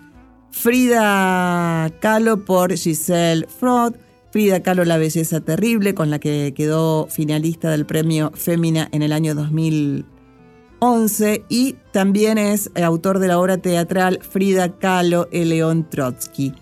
Frida 0.51 1.91
Kahlo 1.99 2.45
por 2.45 2.75
Giselle 2.75 3.47
Fraud, 3.47 3.93
Frida 4.31 4.61
Kahlo 4.61 4.85
La 4.85 4.97
Belleza 4.97 5.41
Terrible, 5.41 5.93
con 5.93 6.09
la 6.09 6.19
que 6.19 6.53
quedó 6.55 7.07
finalista 7.07 7.69
del 7.71 7.85
premio 7.85 8.31
Fémina 8.35 8.89
en 8.91 9.01
el 9.01 9.13
año 9.13 9.35
2011, 9.35 11.45
y 11.49 11.75
también 11.91 12.37
es 12.37 12.71
autor 12.75 13.19
de 13.19 13.27
la 13.27 13.39
obra 13.39 13.57
teatral 13.57 14.19
Frida 14.21 14.77
Kahlo, 14.77 15.27
el 15.31 15.49
León 15.49 15.87
Trotsky, 15.89 16.53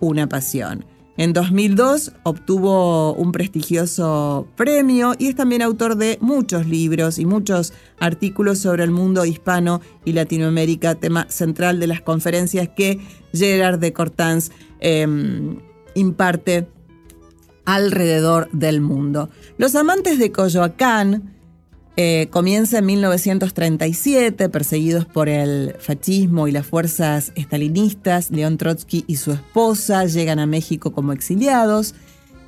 Una 0.00 0.28
Pasión. 0.28 0.84
En 1.18 1.32
2002 1.32 2.12
obtuvo 2.22 3.12
un 3.12 3.32
prestigioso 3.32 4.46
premio 4.54 5.14
y 5.18 5.26
es 5.26 5.34
también 5.34 5.62
autor 5.62 5.96
de 5.96 6.16
muchos 6.20 6.68
libros 6.68 7.18
y 7.18 7.26
muchos 7.26 7.72
artículos 7.98 8.60
sobre 8.60 8.84
el 8.84 8.92
mundo 8.92 9.24
hispano 9.24 9.80
y 10.04 10.12
Latinoamérica, 10.12 10.94
tema 10.94 11.26
central 11.28 11.80
de 11.80 11.88
las 11.88 12.02
conferencias 12.02 12.68
que 12.68 13.00
Gerard 13.34 13.80
de 13.80 13.92
Cortans 13.92 14.52
em, 14.78 15.58
imparte 15.96 16.68
alrededor 17.64 18.48
del 18.52 18.80
mundo. 18.80 19.28
Los 19.58 19.74
amantes 19.74 20.20
de 20.20 20.30
Coyoacán 20.30 21.34
eh, 22.00 22.28
comienza 22.30 22.78
en 22.78 22.86
1937, 22.86 24.48
perseguidos 24.50 25.04
por 25.04 25.28
el 25.28 25.74
fascismo 25.80 26.46
y 26.46 26.52
las 26.52 26.64
fuerzas 26.64 27.32
estalinistas. 27.34 28.30
León 28.30 28.56
Trotsky 28.56 29.04
y 29.08 29.16
su 29.16 29.32
esposa 29.32 30.04
llegan 30.04 30.38
a 30.38 30.46
México 30.46 30.92
como 30.92 31.12
exiliados. 31.12 31.96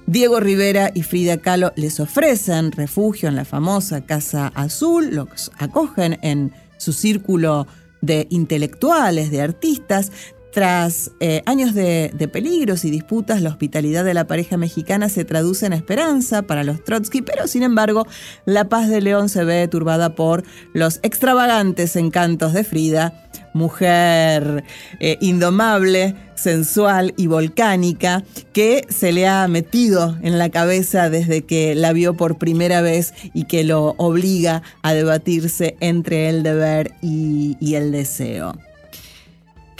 Diego 0.06 0.38
Rivera 0.38 0.92
y 0.94 1.02
Frida 1.02 1.38
Kahlo 1.38 1.72
les 1.74 1.98
ofrecen 1.98 2.70
refugio 2.70 3.28
en 3.28 3.34
la 3.34 3.44
famosa 3.44 4.06
Casa 4.06 4.52
Azul, 4.54 5.16
los 5.16 5.50
acogen 5.58 6.20
en 6.22 6.52
su 6.76 6.92
círculo 6.92 7.66
de 8.02 8.28
intelectuales, 8.30 9.32
de 9.32 9.40
artistas, 9.40 10.12
tras 10.52 11.12
eh, 11.20 11.42
años 11.46 11.74
de, 11.74 12.10
peligros 12.32 12.84
y 12.84 12.90
disputas, 12.90 13.40
la 13.40 13.50
hospitalidad 13.50 14.04
de 14.04 14.14
la 14.14 14.26
pareja 14.26 14.56
mexicana 14.56 15.08
se 15.08 15.24
traduce 15.24 15.66
en 15.66 15.72
esperanza 15.72 16.42
para 16.42 16.64
los 16.64 16.84
Trotsky, 16.84 17.22
pero 17.22 17.46
sin 17.46 17.62
embargo, 17.62 18.06
la 18.46 18.68
paz 18.68 18.88
de 18.88 19.00
León 19.00 19.28
se 19.28 19.44
ve 19.44 19.68
turbada 19.68 20.14
por 20.14 20.44
los 20.72 20.98
extravagantes 21.02 21.96
encantos 21.96 22.52
de 22.52 22.64
Frida, 22.64 23.28
mujer 23.52 24.64
eh, 24.98 25.18
indomable, 25.20 26.14
sensual 26.34 27.14
y 27.16 27.26
volcánica, 27.26 28.24
que 28.52 28.86
se 28.88 29.12
le 29.12 29.28
ha 29.28 29.46
metido 29.48 30.18
en 30.22 30.38
la 30.38 30.50
cabeza 30.50 31.10
desde 31.10 31.42
que 31.42 31.74
la 31.74 31.92
vio 31.92 32.16
por 32.16 32.38
primera 32.38 32.80
vez 32.80 33.14
y 33.34 33.44
que 33.44 33.64
lo 33.64 33.94
obliga 33.98 34.62
a 34.82 34.94
debatirse 34.94 35.76
entre 35.80 36.28
el 36.28 36.42
deber 36.42 36.92
y 37.02 37.74
el 37.74 37.92
deseo. 37.92 38.56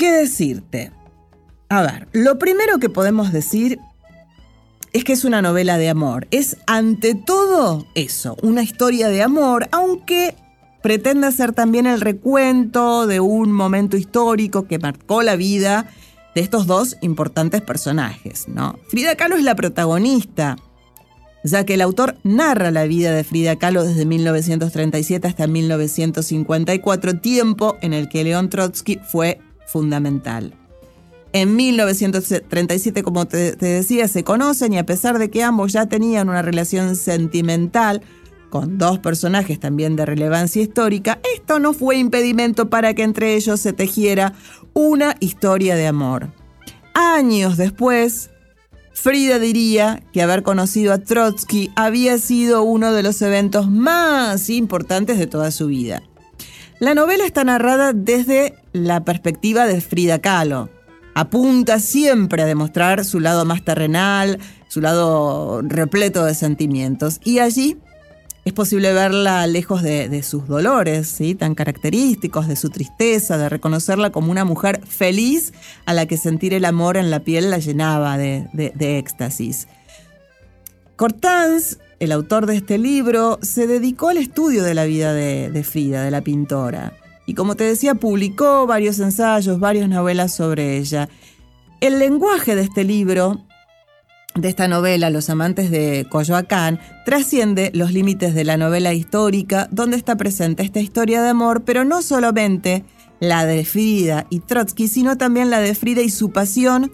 ¿Qué 0.01 0.13
decirte? 0.13 0.93
A 1.69 1.83
ver, 1.83 2.09
lo 2.13 2.39
primero 2.39 2.79
que 2.79 2.89
podemos 2.89 3.35
decir 3.35 3.79
es 4.95 5.05
que 5.05 5.13
es 5.13 5.27
una 5.27 5.43
novela 5.43 5.77
de 5.77 5.91
amor. 5.91 6.27
Es 6.31 6.57
ante 6.67 7.15
todo 7.15 7.87
eso, 7.95 8.35
una 8.41 8.63
historia 8.63 9.11
de 9.11 9.23
amor, 9.23 9.69
aunque 9.73 10.35
pretende 10.83 11.31
ser 11.33 11.53
también 11.53 11.85
el 11.87 12.01
recuento 12.01 13.07
de 13.07 13.21
un 13.21 13.53
momento 13.53 13.99
histórico 13.99 14.67
que 14.67 14.79
marcó 14.79 15.21
la 15.21 15.37
vida 15.37 15.91
de 16.35 16.41
estos 16.41 16.67
dos 16.67 16.97
importantes 17.03 17.61
personajes, 17.61 18.49
¿no? 18.49 18.79
Frida 18.89 19.17
Kahlo 19.17 19.37
es 19.37 19.45
la 19.45 19.55
protagonista, 19.55 20.57
ya 21.45 21.67
que 21.67 21.75
el 21.75 21.83
autor 21.83 22.17
narra 22.25 22.71
la 22.71 22.85
vida 22.85 23.13
de 23.13 23.23
Frida 23.23 23.57
Kahlo 23.57 23.85
desde 23.85 24.07
1937 24.07 25.29
hasta 25.29 25.47
1954, 25.47 27.21
tiempo 27.21 27.77
en 27.83 27.93
el 27.93 28.09
que 28.09 28.25
León 28.25 28.49
Trotsky 28.49 28.99
fue 29.07 29.41
fundamental. 29.71 30.55
En 31.33 31.55
1937, 31.55 33.03
como 33.03 33.27
te, 33.27 33.55
decía, 33.55 34.09
se 34.09 34.25
conocen 34.25 34.73
y 34.73 34.79
a 34.79 34.87
pesar 34.87 35.19
de 35.19 35.31
que 35.31 35.45
ambos 35.45 35.73
ya 35.73 35.87
tenían 35.87 36.29
una 36.29 36.43
relación 36.43 36.97
sentimental 36.97 38.03
con 38.49 38.79
dos 38.79 38.99
personajes 38.99 39.61
también 39.61 39.95
de 39.95 40.07
relevancia 40.07 40.61
histórica, 40.61 41.21
esto 41.37 41.61
no 41.61 41.73
fue 41.73 41.99
impedimento 41.99 42.69
para 42.69 42.95
que 42.95 43.05
entre 43.05 43.37
ellos 43.37 43.61
se 43.61 43.73
tejiera 43.73 44.35
una 44.75 45.15
historia 45.21 45.77
de 45.77 45.87
amor. 45.87 46.33
Años 46.95 47.57
después, 47.57 48.31
Frida 48.93 49.39
diría 49.39 50.03
que 50.13 50.23
haber 50.23 50.43
conocido 50.43 50.93
a 50.93 50.99
Trotsky 50.99 51.71
había 51.77 52.19
sido 52.19 52.65
uno 52.65 52.93
de 52.93 53.05
los 53.05 53.23
eventos 53.23 53.71
más 53.71 54.51
importantes 54.51 55.17
de 55.17 55.29
toda 55.29 55.53
su 55.53 55.69
vida. 55.69 56.03
La 56.81 56.95
novela 56.95 57.27
está 57.27 57.45
narrada 57.45 57.93
desde 57.93 58.55
la 58.73 59.05
perspectiva 59.05 59.67
de 59.67 59.83
Frida 59.83 60.19
Kahlo. 60.19 60.71
Apunta 61.15 61.79
siempre 61.79 62.43
a 62.43 62.47
demostrar 62.47 63.05
su 63.05 63.21
lado 63.21 63.45
más 63.45 63.63
terrenal, 63.63 64.39
su 64.69 64.81
lado 64.81 65.61
repleto 65.61 66.25
de 66.25 66.35
sentimientos. 66.35 67.21
Y 67.23 67.41
allí 67.41 67.77
es 68.47 68.55
posible 68.55 68.95
verla 68.95 69.47
lejos 69.47 69.83
de, 69.83 70.23
sus 70.23 70.49
dolores, 70.49 71.07
¿sí? 71.07 71.35
tan 71.35 71.55
característicos, 71.55 72.49
de 72.49 72.57
su 72.57 72.71
tristeza, 72.71 73.37
de 73.37 73.51
reconocerla 73.51 74.09
como 74.09 74.31
una 74.31 74.47
mujer 74.47 74.81
feliz 74.87 75.53
a 75.85 75.93
la 75.93 76.07
que 76.07 76.17
sentir 76.17 76.55
el 76.55 76.65
amor 76.65 76.97
en 76.97 77.11
la 77.11 77.21
piel 77.21 77.51
la 77.51 77.59
llenaba 77.59 78.17
de, 78.17 78.49
éxtasis. 78.79 79.69
Cortans 80.97 81.79
el 82.01 82.13
autor 82.13 82.47
de 82.47 82.57
este 82.57 82.79
libro, 82.79 83.39
se 83.43 83.67
dedicó 83.67 84.09
al 84.09 84.17
estudio 84.17 84.65
de 84.65 84.75
la 84.75 84.85
vida 84.85 85.13
de, 85.13 85.65
Frida, 85.65 86.03
de 86.03 86.11
la 86.11 86.23
pintora. 86.23 86.95
Y 87.27 87.35
como 87.35 87.57
te 87.57 87.65
decía, 87.65 87.95
publicó 87.95 88.67
varios 88.67 88.99
ensayos, 88.99 89.61
varias 89.61 89.89
novelas 89.89 90.35
sobre 90.35 90.79
ella. 90.79 91.11
El 91.81 91.99
lenguaje 91.99 92.57
de 92.57 92.63
este 92.63 92.85
libro, 92.85 93.45
de 94.35 94.49
esta 94.49 94.67
novela, 94.67 95.11
Los 95.11 95.29
amantes 95.29 95.71
de 95.71 96.07
Coyoacán, 96.09 96.81
trasciende 97.05 97.71
los 97.75 97.93
límites 97.93 98.35
de 98.35 98.45
la 98.45 98.57
novela 98.57 98.95
histórica, 98.95 99.69
donde 99.71 99.99
está 99.99 100.17
presente 100.17 100.63
esta 100.63 100.81
historia 100.81 101.23
de 101.23 101.29
amor, 101.29 101.65
pero 101.65 101.85
no 101.85 102.01
solamente 102.01 102.83
la 103.21 103.45
de 103.45 103.67
Frida 103.67 104.27
y 104.31 104.41
Trotsky, 104.41 104.89
sino 104.89 105.19
también 105.19 105.51
la 105.51 105.61
de 105.61 105.75
Frida 105.75 106.01
y 106.01 106.09
su 106.09 106.31
pasión 106.31 106.91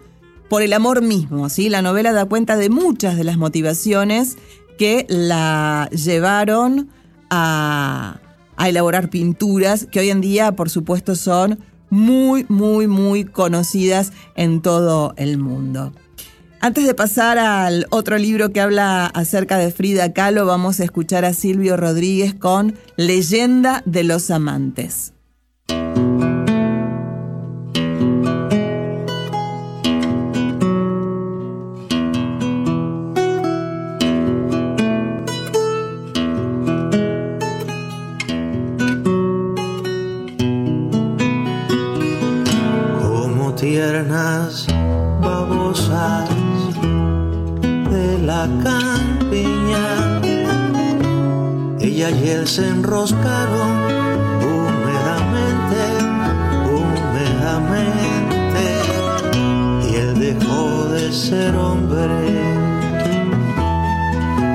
por 0.48 0.62
el 0.62 0.72
amor 0.72 1.00
mismo. 1.00 1.48
¿sí? 1.48 1.68
La 1.68 1.82
novela 1.82 2.12
da 2.12 2.24
cuenta 2.24 2.56
de 2.56 2.70
muchas 2.70 3.16
de 3.16 3.24
las 3.24 3.36
motivaciones 3.36 4.36
que 4.76 5.06
la 5.08 5.88
llevaron 5.90 6.88
a, 7.30 8.20
elaborar 8.64 9.10
pinturas 9.10 9.86
que 9.90 10.00
hoy 10.00 10.10
en 10.10 10.20
día, 10.20 10.52
por 10.52 10.70
supuesto, 10.70 11.14
son 11.14 11.58
muy, 11.90 12.46
muy, 12.48 12.86
muy 12.86 13.24
conocidas 13.24 14.12
en 14.34 14.62
todo 14.62 15.14
el 15.16 15.38
mundo. 15.38 15.92
Antes 16.60 16.86
de 16.86 16.94
pasar 16.94 17.38
al 17.38 17.86
otro 17.90 18.18
libro 18.18 18.50
que 18.50 18.60
habla 18.60 19.06
acerca 19.06 19.58
de 19.58 19.70
Frida 19.70 20.12
Kahlo, 20.12 20.46
vamos 20.46 20.80
a 20.80 20.84
escuchar 20.84 21.24
a 21.24 21.34
Silvio 21.34 21.76
Rodríguez 21.76 22.34
con 22.34 22.74
Leyenda 22.96 23.82
de 23.84 24.04
los 24.04 24.30
Amantes. 24.30 25.12
Babosas 45.20 46.28
de 47.90 48.18
la 48.26 48.48
campiña. 48.64 50.20
Ella 51.78 52.10
y 52.10 52.28
él 52.28 52.48
se 52.48 52.68
enroscaron 52.68 53.70
húmedamente, 54.42 55.82
húmedamente, 56.78 58.64
y 59.88 59.94
él 59.94 60.18
dejó 60.18 60.88
de 60.88 61.12
ser 61.12 61.54
hombre 61.54 62.42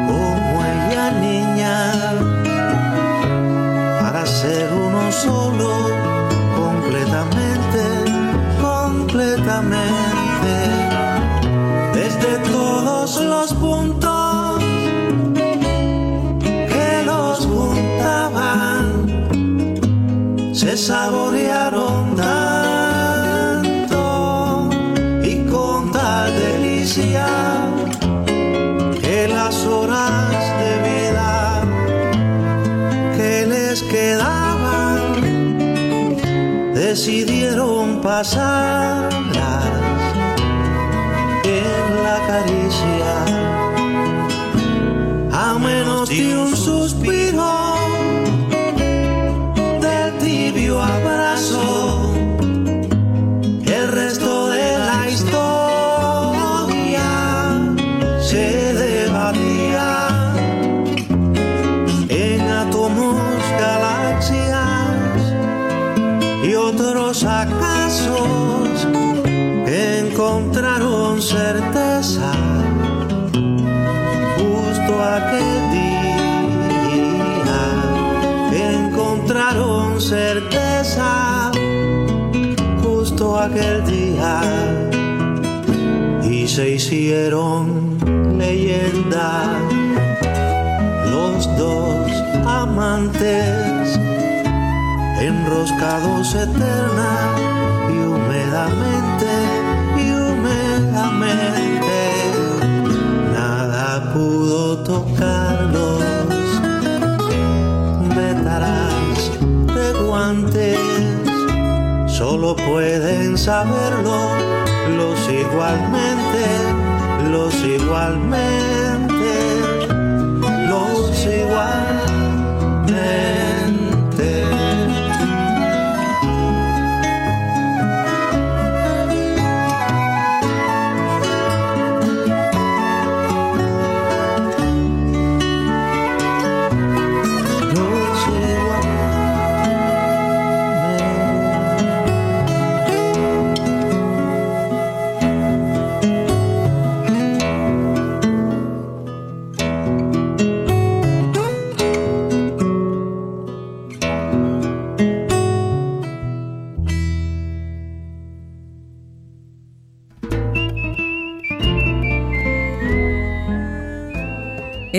como 0.07 0.65
ella 0.65 1.11
niña 1.21 1.75
para 4.01 4.25
ser 4.25 4.69
uno 4.73 5.11
solo 5.11 6.10
desde 11.93 12.37
todos 12.51 13.19
los 13.21 13.53
puntos 13.55 14.63
que 16.43 17.03
los 17.05 17.39
juntaban 17.47 18.85
se 20.53 20.77
saborearon 20.77 22.15
tanto 22.15 22.39
y 25.23 25.43
con 25.49 25.91
tal 25.91 26.31
delicia 26.35 27.25
que 29.01 29.27
las 29.27 29.65
horas 29.65 30.29
de 30.61 30.71
vida 30.89 31.61
que 33.17 33.47
les 33.47 33.81
quedaban 33.83 34.99
decidieron 36.75 38.01
pasarlas 38.01 38.90
se 86.55 86.71
hicieron 86.71 87.97
leyenda 88.37 89.57
los 91.09 91.47
dos 91.57 92.11
amantes 92.45 93.97
enroscados 95.21 96.35
eterna 96.35 97.13
y 97.89 97.99
húmedamente 97.99 99.31
y 99.95 100.11
húmedamente. 100.11 101.99
Nada 103.33 104.11
pudo 104.13 104.83
tocarlos. 104.83 106.03
Vetarás 108.13 109.31
de 109.73 110.03
guantes 110.03 110.79
solo 112.07 112.57
pueden 112.57 113.37
saberlo 113.37 114.60
los 114.97 115.29
igualmente 115.29 116.45
los 117.29 117.53
igualmente 117.63 118.70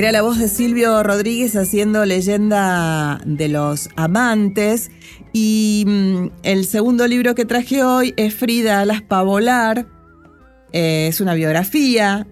Era 0.02 0.10
la 0.10 0.22
voz 0.22 0.40
de 0.40 0.48
Silvio 0.48 1.04
Rodríguez 1.04 1.54
haciendo 1.54 2.04
leyenda 2.04 3.20
de 3.24 3.46
los 3.46 3.88
amantes. 3.94 4.90
Y 5.32 5.84
mm, 5.86 6.26
el 6.42 6.66
segundo 6.66 7.06
libro 7.06 7.36
que 7.36 7.44
traje 7.44 7.84
hoy 7.84 8.12
es 8.16 8.34
Frida 8.34 8.80
Alas 8.80 9.00
Pavolar. 9.00 9.86
Eh, 10.72 11.06
es 11.06 11.20
una 11.20 11.34
biografía. 11.34 12.26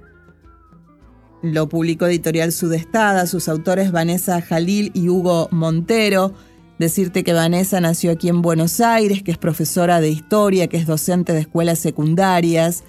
Lo 1.43 1.69
publicó 1.69 2.07
Editorial 2.07 2.51
Sudestada. 2.51 3.29
Sus 3.29 3.49
autores 3.49 3.93
Vanessa 3.93 4.43
Jalil 4.43 4.91
y 4.93 5.09
Hugo 5.09 5.47
Montero. 5.53 6.35
Decirte 6.81 7.23
que 7.23 7.35
Vanessa 7.35 7.81
nació 7.81 8.11
aquí 8.11 8.31
en 8.31 8.43
Buenos 8.43 8.81
Aires, 8.81 9.23
que 9.23 9.31
es 9.31 9.39
profesora 9.39 10.01
de 10.01 10.11
historia, 10.11 10.67
que 10.67 10.77
es 10.77 10.89
docente 10.89 11.33
de 11.33 11.39
escuelas 11.39 11.79
secundarias, 11.79 12.83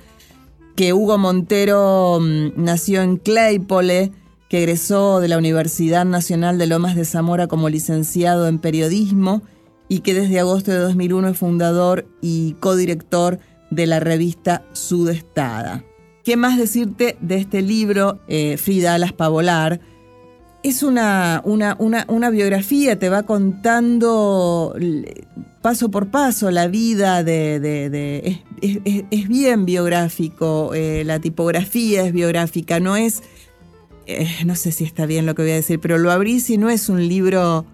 que 0.75 0.91
Hugo 0.91 1.19
Montero 1.19 2.17
mm, 2.19 2.53
nació 2.55 3.03
en 3.03 3.17
Claypole, 3.17 4.11
que 4.51 4.57
egresó 4.57 5.21
de 5.21 5.29
la 5.29 5.37
Universidad 5.37 6.03
Nacional 6.03 6.57
de 6.57 6.67
Lomas 6.67 6.97
de 6.97 7.05
Zamora 7.05 7.47
como 7.47 7.69
licenciado 7.69 8.49
en 8.49 8.59
periodismo 8.59 9.43
y 9.87 10.01
que 10.01 10.13
desde 10.13 10.41
agosto 10.41 10.71
de 10.71 10.79
2001 10.79 11.29
es 11.29 11.37
fundador 11.37 12.05
y 12.19 12.57
codirector 12.59 13.39
de 13.69 13.87
la 13.87 14.01
revista 14.01 14.65
Sudestada. 14.73 15.85
¿Qué 16.25 16.35
más 16.35 16.57
decirte 16.57 17.15
de 17.21 17.37
este 17.37 17.61
libro, 17.61 18.19
eh, 18.27 18.57
Frida 18.57 18.93
Alas 18.93 19.13
Pavolar? 19.13 19.79
Es 20.63 20.83
una, 20.83 21.41
una, 21.45 21.77
una, 21.79 22.29
biografía, 22.29 22.99
te 22.99 23.07
va 23.07 23.23
contando 23.23 24.75
paso 25.61 25.89
por 25.89 26.11
paso 26.11 26.51
la 26.51 26.67
vida 26.67 27.23
de... 27.23 28.41
es 28.61 29.27
bien 29.29 29.63
biográfico, 29.63 30.73
eh, 30.73 31.03
la 31.05 31.19
tipografía 31.19 32.03
es 32.03 32.11
biográfica, 32.11 32.81
no 32.81 32.97
es... 32.97 33.23
eh, 34.05 34.27
no 34.45 34.55
sé 34.55 34.71
si 34.71 34.83
está 34.83 35.05
bien 35.05 35.25
lo 35.25 35.35
que 35.35 35.43
voy 35.43 35.51
a 35.51 35.55
decir, 35.55 35.79
pero 35.79 35.97
lo 35.97 36.11
abrís 36.11 36.49
y 36.49 36.57
no 36.57 36.69
es 36.69 36.89
un 36.89 37.07
libro 37.07 37.65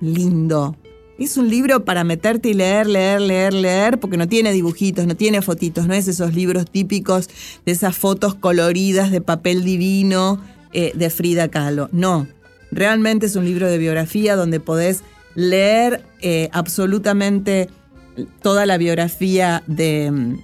lindo. 0.00 0.76
Es 1.18 1.36
un 1.36 1.48
libro 1.48 1.84
para 1.84 2.02
meterte 2.02 2.48
y 2.48 2.54
leer, 2.54 2.88
leer, 2.88 3.20
leer, 3.20 3.54
leer, 3.54 4.00
porque 4.00 4.16
no 4.16 4.26
tiene 4.26 4.52
dibujitos, 4.52 5.06
no 5.06 5.16
tiene 5.16 5.42
fotitos, 5.42 5.86
no 5.86 5.94
es 5.94 6.08
esos 6.08 6.34
libros 6.34 6.68
típicos 6.68 7.28
de 7.64 7.72
esas 7.72 7.96
fotos 7.96 8.34
coloridas 8.34 9.12
de 9.12 9.20
papel 9.20 9.62
divino 9.62 10.40
eh, 10.72 10.92
de 10.94 11.10
Frida 11.10 11.48
Kahlo. 11.48 11.88
No, 11.92 12.26
realmente 12.72 13.26
es 13.26 13.36
un 13.36 13.44
libro 13.44 13.70
de 13.70 13.78
biografía 13.78 14.34
donde 14.34 14.58
podés 14.58 15.02
leer 15.36 16.04
eh, 16.20 16.48
absolutamente 16.52 17.68
toda 18.42 18.66
la 18.66 18.76
biografía 18.76 19.62
de, 19.68 20.10
mm, 20.10 20.38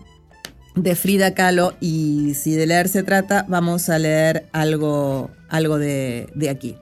de 0.75 0.95
Frida 0.95 1.35
Kahlo 1.35 1.75
y 1.81 2.35
si 2.35 2.55
de 2.55 2.67
leer 2.67 2.89
se 2.89 3.03
trata, 3.03 3.45
vamos 3.49 3.89
a 3.89 3.99
leer 3.99 4.49
algo, 4.53 5.31
algo 5.49 5.79
de, 5.79 6.29
de 6.35 6.51
aquí. 6.51 6.77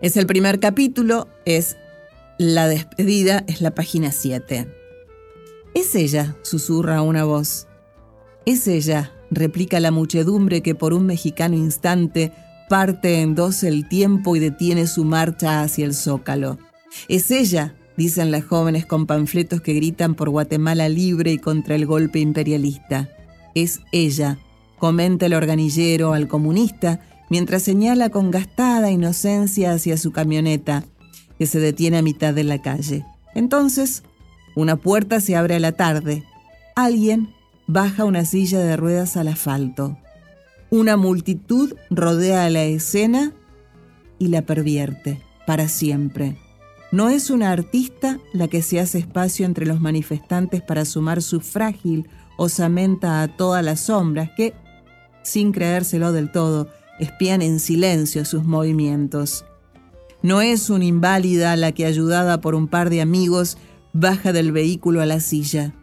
Es 0.00 0.16
el 0.16 0.26
primer 0.26 0.60
capítulo, 0.60 1.28
es 1.44 1.76
la 2.38 2.68
despedida, 2.68 3.44
es 3.48 3.60
la 3.60 3.74
página 3.74 4.12
7. 4.12 4.66
Es 5.74 5.94
ella, 5.94 6.36
susurra 6.42 7.02
una 7.02 7.24
voz. 7.24 7.66
Es 8.46 8.68
ella, 8.68 9.12
replica 9.30 9.80
la 9.80 9.90
muchedumbre 9.90 10.62
que 10.62 10.74
por 10.74 10.94
un 10.94 11.06
mexicano 11.06 11.56
instante 11.56 12.32
parte 12.68 13.20
en 13.20 13.34
dos 13.34 13.62
el 13.62 13.88
tiempo 13.88 14.36
y 14.36 14.40
detiene 14.40 14.86
su 14.86 15.04
marcha 15.04 15.62
hacia 15.62 15.84
el 15.84 15.94
zócalo. 15.94 16.58
Es 17.08 17.30
ella, 17.30 17.74
dicen 17.98 18.30
las 18.30 18.44
jóvenes 18.44 18.86
con 18.86 19.06
panfletos 19.06 19.60
que 19.60 19.74
gritan 19.74 20.14
por 20.14 20.30
Guatemala 20.30 20.88
libre 20.88 21.32
y 21.32 21.38
contra 21.38 21.74
el 21.74 21.84
golpe 21.84 22.20
imperialista. 22.20 23.08
Es 23.56 23.80
ella, 23.90 24.38
comenta 24.78 25.26
el 25.26 25.34
organillero 25.34 26.12
al 26.12 26.28
comunista, 26.28 27.00
mientras 27.28 27.64
señala 27.64 28.08
con 28.10 28.30
gastada 28.30 28.92
inocencia 28.92 29.72
hacia 29.72 29.96
su 29.96 30.12
camioneta, 30.12 30.84
que 31.40 31.46
se 31.46 31.58
detiene 31.58 31.98
a 31.98 32.02
mitad 32.02 32.32
de 32.32 32.44
la 32.44 32.62
calle. 32.62 33.04
Entonces, 33.34 34.04
una 34.54 34.76
puerta 34.76 35.20
se 35.20 35.34
abre 35.34 35.56
a 35.56 35.60
la 35.60 35.72
tarde. 35.72 36.22
Alguien 36.76 37.34
baja 37.66 38.04
una 38.04 38.24
silla 38.24 38.60
de 38.60 38.76
ruedas 38.76 39.16
al 39.16 39.26
asfalto. 39.26 39.98
Una 40.70 40.96
multitud 40.96 41.74
rodea 41.90 42.48
la 42.48 42.62
escena 42.62 43.32
y 44.20 44.28
la 44.28 44.42
pervierte 44.42 45.20
para 45.48 45.66
siempre. 45.66 46.38
No 46.90 47.10
es 47.10 47.28
una 47.28 47.52
artista 47.52 48.18
la 48.32 48.48
que 48.48 48.62
se 48.62 48.80
hace 48.80 48.98
espacio 48.98 49.44
entre 49.44 49.66
los 49.66 49.80
manifestantes 49.80 50.62
para 50.62 50.86
sumar 50.86 51.20
su 51.20 51.40
frágil 51.40 52.08
osamenta 52.38 53.20
a 53.20 53.28
todas 53.28 53.62
las 53.62 53.80
sombras 53.80 54.30
que, 54.36 54.54
sin 55.22 55.52
creérselo 55.52 56.12
del 56.12 56.32
todo, 56.32 56.68
espían 56.98 57.42
en 57.42 57.60
silencio 57.60 58.24
sus 58.24 58.44
movimientos. 58.44 59.44
No 60.22 60.40
es 60.40 60.70
una 60.70 60.86
inválida 60.86 61.54
la 61.56 61.72
que, 61.72 61.84
ayudada 61.84 62.40
por 62.40 62.54
un 62.54 62.68
par 62.68 62.88
de 62.88 63.02
amigos, 63.02 63.58
baja 63.92 64.32
del 64.32 64.50
vehículo 64.52 65.02
a 65.02 65.06
la 65.06 65.20
silla. 65.20 65.74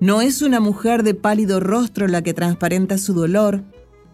No 0.00 0.22
es 0.22 0.42
una 0.42 0.58
mujer 0.58 1.04
de 1.04 1.14
pálido 1.14 1.60
rostro 1.60 2.08
la 2.08 2.22
que 2.22 2.34
transparenta 2.34 2.98
su 2.98 3.14
dolor, 3.14 3.62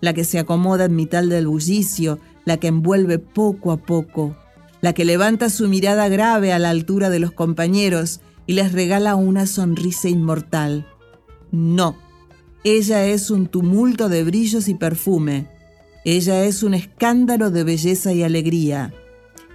la 0.00 0.12
que 0.12 0.24
se 0.24 0.38
acomoda 0.38 0.84
en 0.84 0.94
mitad 0.94 1.24
del 1.24 1.46
bullicio, 1.46 2.18
la 2.44 2.58
que 2.58 2.68
envuelve 2.68 3.18
poco 3.18 3.72
a 3.72 3.78
poco, 3.78 4.36
la 4.82 4.92
que 4.92 5.06
levanta 5.06 5.48
su 5.48 5.68
mirada 5.68 6.08
grave 6.08 6.52
a 6.52 6.58
la 6.58 6.68
altura 6.68 7.08
de 7.08 7.20
los 7.20 7.32
compañeros 7.32 8.20
y 8.46 8.52
les 8.52 8.72
regala 8.72 9.14
una 9.14 9.46
sonrisa 9.46 10.08
inmortal. 10.08 10.86
No, 11.52 11.96
ella 12.64 13.06
es 13.06 13.30
un 13.30 13.46
tumulto 13.46 14.08
de 14.08 14.24
brillos 14.24 14.68
y 14.68 14.74
perfume. 14.74 15.48
Ella 16.04 16.44
es 16.44 16.64
un 16.64 16.74
escándalo 16.74 17.50
de 17.50 17.62
belleza 17.62 18.12
y 18.12 18.24
alegría. 18.24 18.92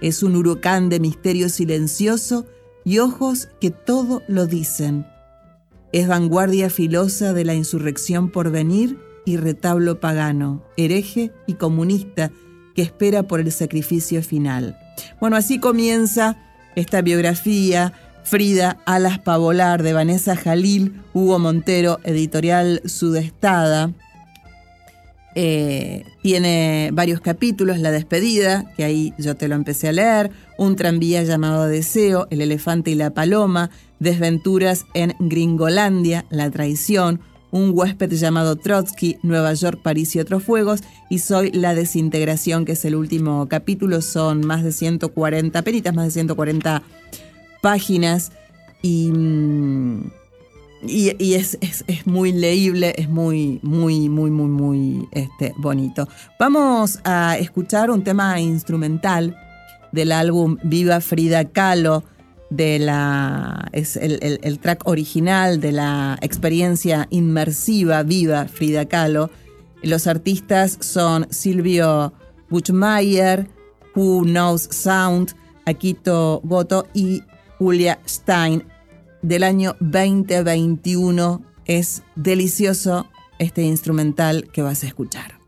Es 0.00 0.22
un 0.22 0.34
huracán 0.34 0.88
de 0.88 0.98
misterio 0.98 1.50
silencioso 1.50 2.46
y 2.84 2.98
ojos 2.98 3.48
que 3.60 3.70
todo 3.70 4.22
lo 4.28 4.46
dicen. 4.46 5.06
Es 5.92 6.08
vanguardia 6.08 6.70
filosa 6.70 7.34
de 7.34 7.44
la 7.44 7.54
insurrección 7.54 8.30
por 8.30 8.50
venir 8.50 8.98
y 9.26 9.36
retablo 9.36 10.00
pagano, 10.00 10.64
hereje 10.78 11.32
y 11.46 11.54
comunista 11.54 12.32
que 12.74 12.80
espera 12.80 13.24
por 13.24 13.40
el 13.40 13.52
sacrificio 13.52 14.22
final. 14.22 14.78
Bueno, 15.20 15.36
así 15.36 15.58
comienza 15.58 16.36
esta 16.74 17.02
biografía 17.02 17.92
Frida 18.28 18.78
Alas 18.84 19.18
Pavolar 19.18 19.82
de 19.82 19.94
Vanessa 19.94 20.36
Jalil, 20.36 21.00
Hugo 21.14 21.38
Montero, 21.38 21.98
editorial 22.04 22.82
Sudestada. 22.84 23.90
Eh, 25.34 26.04
tiene 26.22 26.90
varios 26.92 27.20
capítulos, 27.20 27.78
La 27.78 27.90
despedida, 27.90 28.70
que 28.76 28.84
ahí 28.84 29.14
yo 29.18 29.36
te 29.36 29.48
lo 29.48 29.54
empecé 29.54 29.88
a 29.88 29.92
leer, 29.92 30.30
Un 30.58 30.76
tranvía 30.76 31.22
llamado 31.22 31.66
Deseo, 31.66 32.26
El 32.30 32.42
elefante 32.42 32.90
y 32.90 32.96
la 32.96 33.10
paloma, 33.10 33.70
Desventuras 33.98 34.84
en 34.94 35.14
Gringolandia, 35.20 36.26
La 36.28 36.50
traición, 36.50 37.20
Un 37.50 37.72
huésped 37.74 38.10
llamado 38.12 38.56
Trotsky, 38.56 39.18
Nueva 39.22 39.54
York, 39.54 39.80
París 39.82 40.14
y 40.16 40.20
otros 40.20 40.42
fuegos, 40.42 40.80
y 41.08 41.20
Soy 41.20 41.50
la 41.52 41.74
desintegración, 41.74 42.64
que 42.64 42.72
es 42.72 42.84
el 42.84 42.94
último 42.94 43.48
capítulo, 43.48 44.02
son 44.02 44.46
más 44.46 44.62
de 44.62 44.72
140, 44.72 45.62
peritas 45.62 45.94
más 45.94 46.06
de 46.06 46.10
140 46.10 46.82
páginas 47.62 48.32
y, 48.82 49.10
mm, 49.12 50.10
y, 50.86 51.34
es, 51.34 51.58
muy 52.04 52.32
leíble, 52.32 52.94
es 52.96 53.08
muy, 53.08 53.58
muy, 53.62 54.08
muy, 54.08 54.30
muy, 54.30 54.48
muy 54.48 55.08
este, 55.12 55.52
bonito. 55.56 56.08
Vamos 56.38 57.00
a 57.04 57.36
escuchar 57.38 57.90
un 57.90 58.04
tema 58.04 58.40
instrumental 58.40 59.36
del 59.92 60.12
álbum 60.12 60.56
Viva 60.62 61.00
Frida 61.00 61.46
Kahlo, 61.46 62.04
de 62.50 62.78
la, 62.78 63.68
es 63.72 63.96
el, 63.96 64.58
track 64.60 64.86
original 64.86 65.60
de 65.60 65.72
la 65.72 66.18
experiencia 66.22 67.06
inmersiva 67.10 68.02
Viva 68.02 68.46
Frida 68.46 68.86
Kahlo. 68.86 69.30
Los 69.82 70.06
artistas 70.06 70.78
son 70.80 71.26
Silvio 71.30 72.12
Buchmayer, 72.48 73.48
Who 73.94 74.22
Knows 74.22 74.62
Sound, 74.70 75.34
Akito 75.66 76.40
Goto 76.44 76.86
y 76.94 77.22
Julia 77.58 77.98
Stein 78.06 78.64
del 79.22 79.42
año 79.42 79.76
2021. 79.80 81.42
Es 81.66 82.02
delicioso 82.16 83.08
este 83.38 83.62
instrumental 83.62 84.48
que 84.52 84.62
vas 84.62 84.82
a 84.84 84.86
escuchar. 84.86 85.38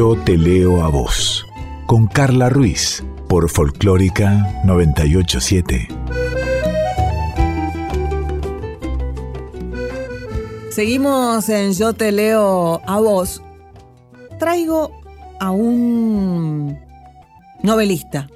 Yo 0.00 0.16
te 0.16 0.38
leo 0.38 0.82
a 0.82 0.88
vos, 0.88 1.46
con 1.84 2.06
Carla 2.06 2.48
Ruiz, 2.48 3.04
por 3.28 3.50
Folclórica 3.50 4.62
987. 4.64 5.88
Seguimos 10.70 11.50
en 11.50 11.74
Yo 11.74 11.92
te 11.92 12.12
leo 12.12 12.80
a 12.86 12.98
vos. 12.98 13.42
Traigo 14.38 14.90
a 15.38 15.50
un 15.50 16.78
novelista, 17.62 18.26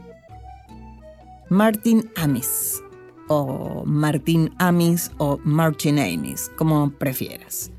Martin 1.49 2.11
Amis, 2.17 2.83
o 3.29 3.85
Martin 3.87 4.55
Amis, 4.59 5.11
o 5.17 5.41
Martin 5.45 5.99
Amis, 5.99 6.51
como 6.59 6.91
prefieras. 6.91 7.74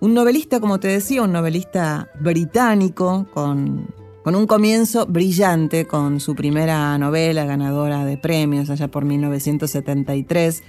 Un 0.00 0.14
novelista, 0.14 0.60
como 0.60 0.80
te 0.80 0.88
decía, 0.88 1.22
un 1.22 1.32
novelista 1.32 2.08
británico 2.18 3.26
con, 3.34 3.86
con 4.24 4.34
un 4.34 4.46
comienzo 4.46 5.04
brillante, 5.04 5.86
con 5.86 6.20
su 6.20 6.34
primera 6.34 6.96
novela 6.96 7.44
ganadora 7.44 8.06
de 8.06 8.16
premios 8.16 8.70
allá 8.70 8.88
por 8.90 9.04
1973, 9.04 10.62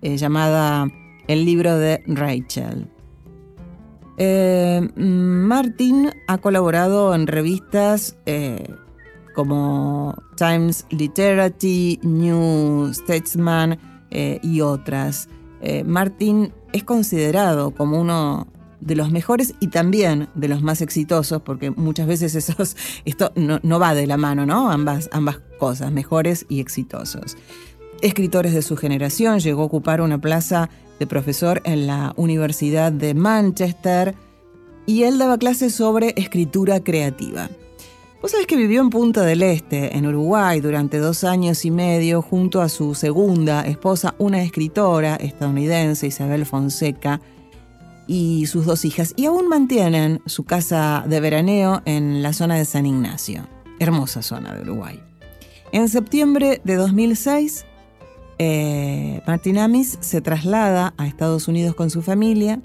eh, 0.00 0.16
llamada 0.16 0.88
El 1.28 1.44
libro 1.44 1.76
de 1.76 2.02
Rachel. 2.06 2.88
Eh, 4.16 4.88
Martin 4.96 6.12
ha 6.26 6.38
colaborado 6.38 7.14
en 7.14 7.26
revistas 7.26 8.16
eh, 8.24 8.66
como 9.34 10.14
Times 10.36 10.86
Literary, 10.88 12.00
New 12.02 12.94
Statesman 12.94 13.78
y 14.10 14.62
otras. 14.62 15.28
Martin 15.84 16.52
es 16.72 16.82
considerado 16.82 17.70
como 17.70 18.00
uno 18.00 18.48
de 18.80 18.96
los 18.96 19.10
mejores 19.10 19.54
y 19.60 19.68
también 19.68 20.28
de 20.34 20.48
los 20.48 20.62
más 20.62 20.80
exitosos, 20.80 21.42
porque 21.42 21.70
muchas 21.70 22.06
veces 22.06 22.34
esos, 22.34 22.76
esto 23.04 23.32
no, 23.34 23.78
va 23.78 23.94
de 23.94 24.06
la 24.06 24.16
mano, 24.16 24.46
¿no? 24.46 24.70
Ambas, 24.70 25.08
ambas 25.12 25.38
cosas, 25.58 25.92
mejores 25.92 26.46
y 26.48 26.60
exitosos. 26.60 27.36
Escritores 28.02 28.54
de 28.54 28.62
su 28.62 28.76
generación, 28.76 29.40
llegó 29.40 29.62
a 29.62 29.66
ocupar 29.66 30.00
una 30.00 30.20
plaza 30.20 30.70
de 30.98 31.06
profesor 31.06 31.60
en 31.64 31.86
la 31.86 32.14
Universidad 32.16 32.92
de 32.92 33.14
Manchester 33.14 34.14
y 34.86 35.02
él 35.04 35.18
daba 35.18 35.38
clases 35.38 35.74
sobre 35.74 36.14
escritura 36.16 36.80
creativa. 36.80 37.50
Vos 38.22 38.32
sabés 38.32 38.46
que 38.46 38.56
vivió 38.56 38.82
en 38.82 38.90
Punta 38.90 39.22
del 39.22 39.42
Este, 39.42 39.96
en 39.96 40.06
Uruguay, 40.06 40.60
durante 40.60 40.98
dos 40.98 41.24
años 41.24 41.64
y 41.64 41.70
medio, 41.70 42.20
junto 42.20 42.60
a 42.60 42.68
su 42.68 42.94
segunda 42.94 43.62
esposa, 43.62 44.14
una 44.18 44.42
escritora 44.42 45.16
estadounidense, 45.16 46.06
Isabel 46.06 46.44
Fonseca, 46.44 47.22
y 48.12 48.46
sus 48.46 48.66
dos 48.66 48.84
hijas, 48.84 49.14
y 49.14 49.26
aún 49.26 49.46
mantienen 49.46 50.20
su 50.26 50.42
casa 50.42 51.04
de 51.06 51.20
veraneo 51.20 51.80
en 51.84 52.24
la 52.24 52.32
zona 52.32 52.56
de 52.56 52.64
San 52.64 52.84
Ignacio, 52.84 53.46
hermosa 53.78 54.20
zona 54.20 54.52
de 54.52 54.62
Uruguay. 54.62 55.00
En 55.70 55.88
septiembre 55.88 56.60
de 56.64 56.74
2006, 56.74 57.66
eh, 58.40 59.22
Martín 59.28 59.58
Amis 59.58 59.96
se 60.00 60.20
traslada 60.20 60.92
a 60.96 61.06
Estados 61.06 61.46
Unidos 61.46 61.76
con 61.76 61.88
su 61.88 62.02
familia 62.02 62.60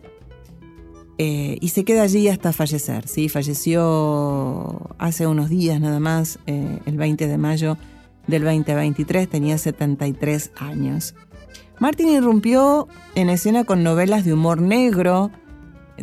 eh, 1.19 1.59
y 1.61 1.67
se 1.69 1.85
queda 1.85 2.01
allí 2.01 2.27
hasta 2.27 2.51
fallecer. 2.51 3.07
¿sí? 3.07 3.29
Falleció 3.29 4.95
hace 4.97 5.27
unos 5.27 5.51
días 5.51 5.79
nada 5.79 5.99
más, 5.99 6.39
eh, 6.47 6.79
el 6.87 6.97
20 6.97 7.27
de 7.27 7.37
mayo 7.37 7.77
del 8.25 8.43
2023, 8.45 9.29
tenía 9.29 9.59
73 9.59 10.53
años. 10.55 11.13
Martin 11.79 12.09
irrumpió 12.09 12.87
en 13.15 13.29
escena 13.29 13.63
con 13.65 13.83
novelas 13.83 14.23
de 14.23 14.31
humor 14.33 14.61
negro, 14.61 15.31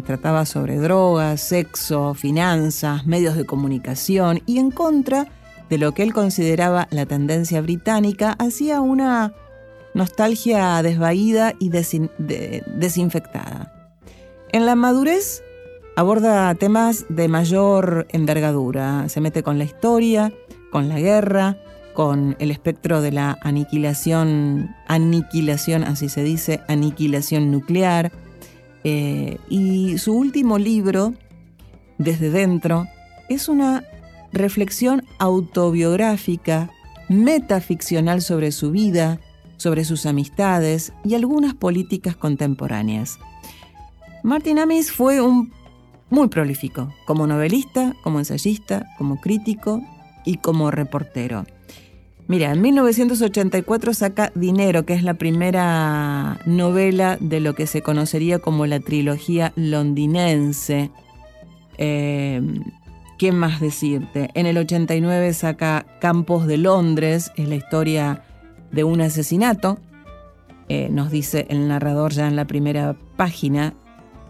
trataba 0.04 0.44
sobre 0.44 0.76
drogas, 0.76 1.40
sexo, 1.40 2.12
finanzas, 2.14 3.06
medios 3.06 3.36
de 3.36 3.46
comunicación 3.46 4.42
y 4.44 4.58
en 4.58 4.70
contra 4.70 5.28
de 5.70 5.78
lo 5.78 5.92
que 5.92 6.02
él 6.02 6.12
consideraba 6.12 6.88
la 6.90 7.06
tendencia 7.06 7.62
británica, 7.62 8.36
hacía 8.38 8.82
una 8.82 9.32
nostalgia 9.94 10.82
desvaída 10.82 11.54
y 11.58 11.70
desinfectada. 11.70 13.72
En 14.50 14.66
la 14.66 14.74
madurez 14.74 15.42
aborda 15.96 16.54
temas 16.54 17.06
de 17.08 17.28
mayor 17.28 18.06
envergadura, 18.10 19.08
se 19.08 19.22
mete 19.22 19.42
con 19.42 19.56
la 19.56 19.64
historia, 19.64 20.34
con 20.70 20.90
la 20.90 21.00
guerra, 21.00 21.56
con 21.94 22.36
el 22.38 22.50
espectro 22.50 23.00
de 23.00 23.12
la 23.12 23.38
aniquilación, 23.42 24.74
aniquilación, 24.86 25.84
así 25.84 26.08
se 26.08 26.22
dice, 26.22 26.60
aniquilación 26.68 27.50
nuclear. 27.50 28.12
Eh, 28.84 29.38
y 29.48 29.98
su 29.98 30.14
último 30.14 30.58
libro, 30.58 31.14
Desde 31.98 32.30
Dentro, 32.30 32.86
es 33.28 33.48
una 33.48 33.84
reflexión 34.32 35.04
autobiográfica, 35.18 36.70
metaficcional 37.08 38.22
sobre 38.22 38.52
su 38.52 38.70
vida, 38.70 39.20
sobre 39.56 39.84
sus 39.84 40.06
amistades 40.06 40.92
y 41.04 41.14
algunas 41.14 41.54
políticas 41.54 42.16
contemporáneas. 42.16 43.18
Martin 44.22 44.58
Amis 44.58 44.90
fue 44.90 45.20
un 45.20 45.52
muy 46.10 46.28
prolífico, 46.28 46.92
como 47.06 47.26
novelista, 47.26 47.94
como 48.02 48.18
ensayista, 48.18 48.86
como 48.98 49.20
crítico 49.20 49.80
y 50.24 50.36
como 50.36 50.70
reportero. 50.70 51.44
Mira, 52.28 52.52
en 52.52 52.60
1984 52.60 53.94
saca 53.94 54.32
Dinero, 54.34 54.86
que 54.86 54.94
es 54.94 55.02
la 55.02 55.14
primera 55.14 56.38
novela 56.46 57.18
de 57.20 57.40
lo 57.40 57.54
que 57.54 57.66
se 57.66 57.82
conocería 57.82 58.38
como 58.38 58.66
la 58.66 58.80
trilogía 58.80 59.52
londinense. 59.56 60.90
Em, 61.78 62.62
¿Qué 63.18 63.32
más 63.32 63.60
decirte? 63.60 64.30
En 64.34 64.46
el 64.46 64.56
89 64.58 65.32
saca 65.32 65.86
Campos 66.00 66.46
de 66.46 66.56
Londres, 66.56 67.32
es 67.36 67.48
la 67.48 67.54
historia 67.54 68.24
de 68.70 68.84
un 68.84 69.00
asesinato, 69.00 69.78
eh, 70.68 70.88
nos 70.90 71.10
dice 71.10 71.46
el 71.50 71.68
narrador 71.68 72.12
ya 72.12 72.26
en 72.26 72.34
la 72.36 72.46
primera 72.46 72.96
página. 73.16 73.74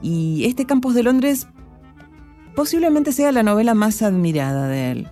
Y 0.03 0.45
este 0.45 0.67
Campos 0.67 0.95
de 0.95 1.05
Londres 1.05 1.47
posiblemente 2.57 3.13
sea 3.13 3.33
la 3.33 3.43
novela 3.43 3.75
más 3.75 4.03
admirada 4.03 4.67
de 4.67 4.91
él. 4.91 5.09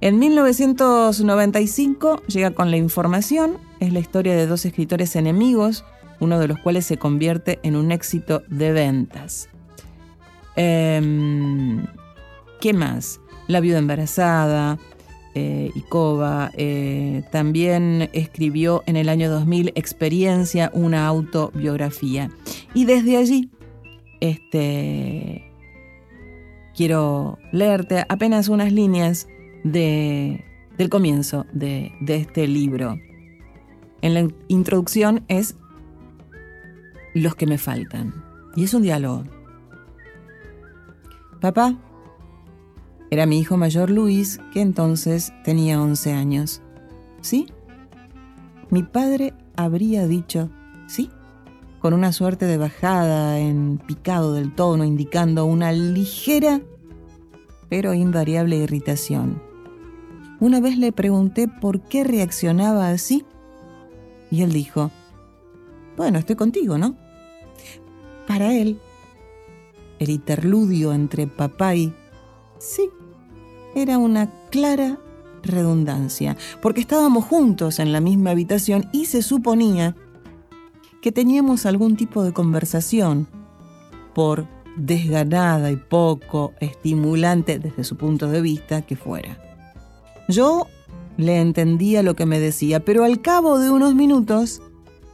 En 0.00 0.20
1995 0.20 2.22
llega 2.28 2.52
con 2.52 2.70
la 2.70 2.76
información, 2.76 3.58
es 3.80 3.92
la 3.92 3.98
historia 3.98 4.36
de 4.36 4.46
dos 4.46 4.64
escritores 4.64 5.16
enemigos, 5.16 5.84
uno 6.20 6.38
de 6.38 6.46
los 6.46 6.60
cuales 6.60 6.86
se 6.86 6.98
convierte 6.98 7.58
en 7.64 7.74
un 7.74 7.90
éxito 7.90 8.44
de 8.48 8.70
ventas. 8.72 9.48
Em, 10.54 11.84
¿Qué 12.60 12.72
más? 12.72 13.20
La 13.48 13.58
viuda 13.60 13.78
embarazada, 13.78 14.78
eh, 15.34 15.72
Icoba, 15.74 16.52
eh, 16.54 17.24
también 17.32 18.08
escribió 18.12 18.84
en 18.86 18.96
el 18.96 19.08
año 19.08 19.28
2000 19.30 19.72
Experiencia, 19.74 20.70
una 20.74 21.08
autobiografía. 21.08 22.30
Y 22.72 22.84
desde 22.84 23.16
allí, 23.16 23.50
este, 24.20 25.50
quiero 26.76 27.38
leerte 27.52 28.04
apenas 28.08 28.48
unas 28.48 28.72
líneas 28.72 29.26
del 29.64 30.88
comienzo 30.90 31.46
de, 31.52 31.92
de 32.00 32.16
este 32.16 32.46
libro. 32.46 32.98
En 34.00 34.14
la 34.14 34.28
introducción 34.48 35.24
es 35.28 35.56
los 37.14 37.34
que 37.34 37.46
me 37.46 37.58
faltan. 37.58 38.14
Y 38.54 38.64
es 38.64 38.74
un 38.74 38.82
diálogo. 38.82 39.24
Papá, 41.40 41.76
era 43.10 43.26
mi 43.26 43.38
hijo 43.38 43.56
mayor 43.56 43.90
Luis, 43.90 44.40
que 44.52 44.60
entonces 44.60 45.32
tenía 45.44 45.80
11 45.80 46.12
años. 46.12 46.62
¿Sí? 47.20 47.46
Mi 48.70 48.82
padre 48.82 49.34
habría 49.56 50.06
dicho, 50.06 50.50
sí, 50.86 51.10
con 51.80 51.94
una 51.94 52.12
suerte 52.12 52.46
de 52.46 52.58
bajada 52.58 53.38
en 53.38 53.78
picado 53.78 54.34
del 54.34 54.54
tono, 54.54 54.84
indicando 54.84 55.46
una 55.46 55.72
ligera 55.72 56.60
pero 57.68 57.94
invariable 57.94 58.56
irritación. 58.56 59.42
Una 60.40 60.60
vez 60.60 60.78
le 60.78 60.92
pregunté 60.92 61.48
por 61.48 61.80
qué 61.80 62.04
reaccionaba 62.04 62.90
así 62.90 63.24
y 64.30 64.42
él 64.42 64.52
dijo, 64.52 64.90
bueno, 65.96 66.18
estoy 66.18 66.36
contigo, 66.36 66.78
¿no? 66.78 66.96
Para 68.28 68.54
él, 68.54 68.78
el 69.98 70.10
interludio 70.10 70.92
entre 70.92 71.26
papá 71.26 71.74
y 71.74 71.92
sí 72.58 72.88
era 73.74 73.98
una 73.98 74.30
clara 74.50 74.98
redundancia, 75.42 76.36
porque 76.62 76.80
estábamos 76.80 77.24
juntos 77.24 77.78
en 77.78 77.92
la 77.92 78.00
misma 78.00 78.30
habitación 78.30 78.88
y 78.92 79.06
se 79.06 79.22
suponía 79.22 79.96
que 81.00 81.10
teníamos 81.10 81.66
algún 81.66 81.96
tipo 81.96 82.22
de 82.22 82.32
conversación, 82.32 83.28
por 84.14 84.46
desganada 84.76 85.70
y 85.70 85.76
poco 85.76 86.52
estimulante 86.60 87.58
desde 87.58 87.82
su 87.82 87.96
punto 87.96 88.28
de 88.28 88.40
vista 88.40 88.82
que 88.82 88.96
fuera. 88.96 89.47
Yo 90.28 90.66
le 91.16 91.40
entendía 91.40 92.02
lo 92.02 92.14
que 92.14 92.26
me 92.26 92.38
decía, 92.38 92.80
pero 92.80 93.04
al 93.04 93.22
cabo 93.22 93.58
de 93.58 93.70
unos 93.70 93.94
minutos 93.94 94.62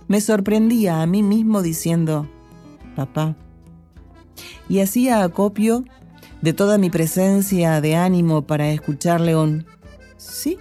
me 0.09 0.21
sorprendía 0.21 1.01
a 1.01 1.07
mí 1.07 1.23
mismo 1.23 1.63
diciendo, 1.63 2.29
papá. 2.97 3.37
Y 4.69 4.81
hacía 4.81 5.23
acopio 5.23 5.85
de 6.43 6.53
toda 6.53 6.79
mi 6.79 6.91
presencia 6.91 7.81
de 7.81 7.97
ánimo 7.97 8.43
para 8.43 8.71
escucharle 8.71 9.37
un 9.37 9.65
sí, 10.17 10.59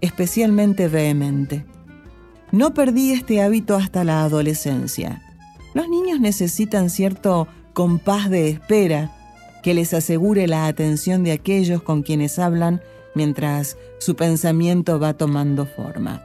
especialmente 0.00 0.88
vehemente. 0.88 1.64
No 2.50 2.74
perdí 2.74 3.12
este 3.12 3.42
hábito 3.42 3.76
hasta 3.76 4.04
la 4.04 4.24
adolescencia. 4.24 5.22
Los 5.72 5.88
niños 5.88 6.20
necesitan 6.20 6.90
cierto 6.90 7.46
compás 7.74 8.28
de 8.28 8.48
espera 8.48 9.14
que 9.62 9.74
les 9.74 9.94
asegure 9.94 10.46
la 10.46 10.66
atención 10.66 11.22
de 11.24 11.32
aquellos 11.32 11.82
con 11.82 12.02
quienes 12.02 12.38
hablan 12.38 12.80
mientras 13.14 13.76
su 13.98 14.16
pensamiento 14.16 14.98
va 14.98 15.14
tomando 15.14 15.66
forma. 15.66 16.22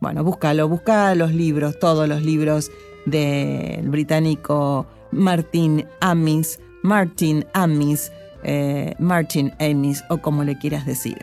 Bueno, 0.00 0.24
búscalo, 0.24 0.68
busca 0.68 1.14
los 1.14 1.32
libros, 1.34 1.78
todos 1.78 2.08
los 2.08 2.22
libros 2.22 2.70
del 3.06 3.88
británico 3.88 4.86
Martin 5.12 5.86
Amis, 6.00 6.58
Martin 6.82 7.44
Amis, 7.52 8.10
eh, 8.42 8.94
Martin 8.98 9.52
Amis, 9.58 10.02
o 10.08 10.18
como 10.18 10.44
le 10.44 10.58
quieras 10.58 10.86
decir. 10.86 11.18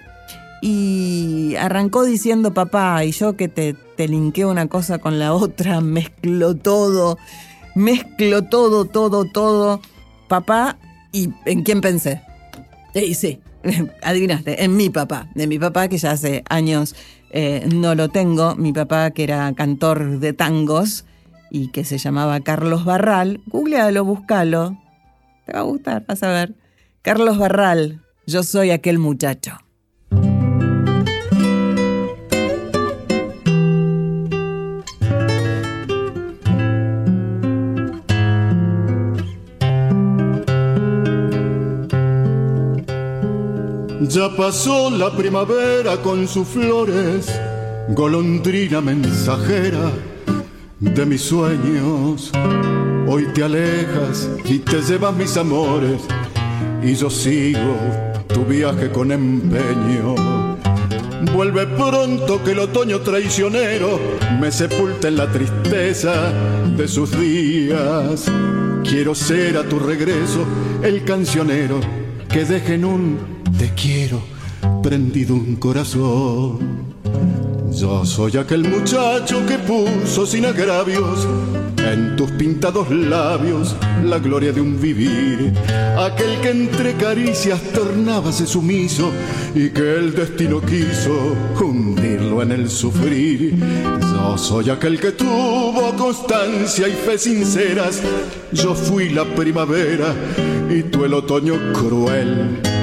Y 0.61 1.55
arrancó 1.59 2.03
diciendo 2.03 2.53
papá, 2.53 3.03
y 3.03 3.11
yo 3.11 3.35
que 3.35 3.47
te, 3.47 3.73
te 3.73 4.07
linqueo 4.07 4.49
una 4.49 4.67
cosa 4.67 4.99
con 4.99 5.19
la 5.19 5.33
otra, 5.33 5.81
mezclo 5.81 6.55
todo, 6.55 7.17
mezclo 7.75 8.43
todo, 8.43 8.85
todo, 8.85 9.25
todo. 9.25 9.81
Papá, 10.27 10.77
¿y 11.11 11.29
en 11.45 11.63
quién 11.63 11.81
pensé? 11.81 12.21
Y 12.93 13.13
sí, 13.13 13.39
adivinaste, 14.01 14.63
en 14.63 14.75
mi 14.75 14.89
papá, 14.89 15.27
de 15.35 15.47
mi 15.47 15.59
papá 15.59 15.87
que 15.87 15.97
ya 15.97 16.11
hace 16.11 16.43
años 16.49 16.95
eh, 17.31 17.67
no 17.73 17.95
lo 17.95 18.09
tengo, 18.09 18.55
mi 18.55 18.73
papá 18.73 19.11
que 19.11 19.23
era 19.23 19.53
cantor 19.53 20.19
de 20.19 20.33
tangos 20.33 21.05
y 21.49 21.69
que 21.69 21.83
se 21.83 21.97
llamaba 21.97 22.39
Carlos 22.41 22.85
Barral, 22.85 23.41
googlealo, 23.47 24.05
búscalo, 24.05 24.77
te 25.45 25.53
va 25.53 25.59
a 25.59 25.63
gustar, 25.63 26.05
vas 26.07 26.23
a 26.23 26.29
ver. 26.29 26.55
Carlos 27.01 27.37
Barral, 27.37 28.01
yo 28.25 28.43
soy 28.43 28.71
aquel 28.71 28.99
muchacho. 28.99 29.57
Ya 44.09 44.33
pasó 44.37 44.89
la 44.89 45.11
primavera 45.11 45.97
con 46.01 46.29
sus 46.29 46.47
flores, 46.47 47.27
golondrina 47.89 48.79
mensajera 48.79 49.91
de 50.79 51.05
mis 51.05 51.23
sueños. 51.23 52.31
Hoy 53.05 53.25
te 53.33 53.43
alejas 53.43 54.29
y 54.45 54.59
te 54.59 54.81
llevas 54.81 55.13
mis 55.13 55.35
amores 55.35 56.01
y 56.81 56.95
yo 56.95 57.09
sigo 57.09 57.75
tu 58.27 58.45
viaje 58.45 58.89
con 58.91 59.11
empeño. 59.11 60.15
Vuelve 61.33 61.67
pronto 61.67 62.41
que 62.43 62.51
el 62.51 62.59
otoño 62.59 63.01
traicionero 63.01 63.99
me 64.39 64.51
sepulta 64.53 65.09
en 65.09 65.17
la 65.17 65.29
tristeza 65.29 66.31
de 66.77 66.87
sus 66.87 67.11
días. 67.19 68.31
Quiero 68.83 69.13
ser 69.13 69.57
a 69.57 69.63
tu 69.63 69.79
regreso 69.79 70.45
el 70.81 71.03
cancionero 71.03 71.81
que 72.29 72.45
deje 72.45 72.75
en 72.75 72.85
un 72.85 73.36
te 73.57 73.71
quiero 73.73 74.21
prendido 74.83 75.33
un 75.33 75.55
corazón. 75.55 76.59
Yo 77.71 78.05
soy 78.05 78.37
aquel 78.37 78.67
muchacho 78.67 79.45
que 79.45 79.57
puso 79.57 80.25
sin 80.25 80.45
agravios 80.45 81.27
en 81.77 82.15
tus 82.15 82.29
pintados 82.31 82.89
labios 82.89 83.75
la 84.03 84.19
gloria 84.19 84.51
de 84.51 84.61
un 84.61 84.79
vivir. 84.79 85.53
Aquel 85.97 86.39
que 86.41 86.49
entre 86.49 86.93
caricias 86.93 87.61
tornábase 87.73 88.45
sumiso 88.45 89.11
y 89.55 89.69
que 89.69 89.95
el 89.95 90.13
destino 90.13 90.61
quiso 90.61 91.35
hundirlo 91.59 92.41
en 92.43 92.51
el 92.51 92.69
sufrir. 92.69 93.55
Yo 94.01 94.37
soy 94.37 94.69
aquel 94.69 94.99
que 94.99 95.11
tuvo 95.11 95.95
constancia 95.97 96.87
y 96.87 96.93
fe 96.93 97.17
sinceras. 97.17 98.01
Yo 98.51 98.75
fui 98.75 99.09
la 99.09 99.25
primavera 99.25 100.13
y 100.69 100.83
tú 100.83 101.05
el 101.05 101.13
otoño 101.13 101.55
cruel 101.73 102.76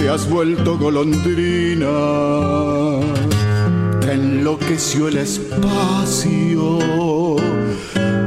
te 0.00 0.08
has 0.08 0.28
vuelto 0.28 0.78
golondrina. 0.78 1.86
Te 4.00 4.12
enloqueció 4.12 5.08
el 5.08 5.18
espacio, 5.18 6.78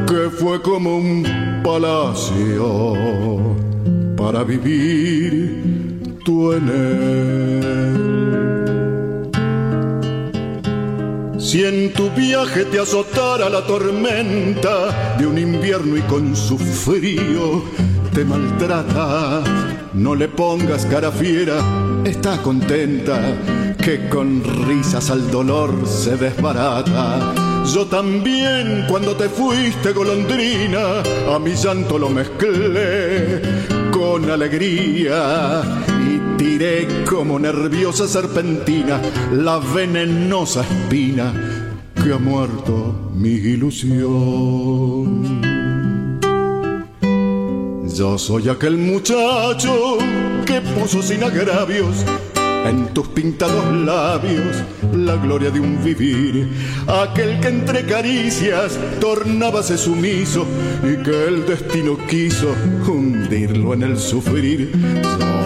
que 0.08 0.30
fue 0.40 0.62
como 0.62 0.98
un 0.98 1.26
palacio 1.64 3.56
para 4.16 4.44
vivir 4.44 6.20
tú 6.24 6.54
en 6.54 6.70
él. 6.70 8.14
Si 11.40 11.64
en 11.66 11.92
tu 11.94 12.10
viaje 12.12 12.66
te 12.66 12.80
azotara 12.80 13.50
la 13.50 13.66
tormenta 13.66 15.16
de 15.18 15.26
un 15.26 15.40
invierno 15.40 15.98
y 15.98 16.02
con 16.02 16.36
su 16.36 16.58
frío 16.58 17.64
te 18.14 18.24
maltrata, 18.24 19.44
no 19.94 20.16
le 20.16 20.28
pongas 20.28 20.86
cara 20.86 21.12
fiera, 21.12 21.58
está 22.04 22.42
contenta, 22.42 23.20
que 23.84 24.10
con 24.10 24.44
risas 24.68 25.10
al 25.10 25.30
dolor 25.30 25.88
se 25.88 26.18
desbarata. 26.18 27.34
Yo 27.74 27.86
también 27.86 28.86
cuando 28.90 29.16
te 29.16 29.30
fuiste 29.30 29.92
golondrina, 29.94 31.02
a 31.34 31.40
mi 31.40 31.54
llanto 31.54 31.98
lo 31.98 32.10
mezclé 32.10 33.42
con 33.92 34.30
alegría 34.30 35.62
y 36.06 36.20
tiré 36.38 36.88
como 37.10 37.40
nerviosa 37.40 38.08
serpentina 38.08 39.02
la 39.32 39.60
venenosa 39.60 40.62
espina 40.62 41.34
que 42.04 42.12
ha 42.12 42.18
muerto 42.18 43.12
mi 43.16 43.30
ilusión. 43.30 43.94
Yo 47.96 48.18
soy 48.18 48.50
aquel 48.50 48.78
muchacho 48.78 49.98
que 50.48 50.62
puso 50.62 51.04
sin 51.04 51.24
agravios 51.24 52.04
en 52.66 52.88
tus 52.94 53.08
pintados 53.10 53.72
labios 53.72 54.64
la 54.96 55.16
gloria 55.16 55.52
de 55.52 55.60
un 55.60 55.84
vivir, 55.84 56.50
aquel 56.88 57.40
que 57.40 57.50
entre 57.50 57.86
caricias 57.86 58.80
tornábase 59.00 59.78
sumiso 59.78 60.48
y 60.82 61.04
que 61.04 61.28
el 61.28 61.46
destino 61.46 61.96
quiso 62.08 62.56
hundirlo 62.88 63.76
en 63.76 63.84
el 63.84 64.00
sufrir. 64.00 64.72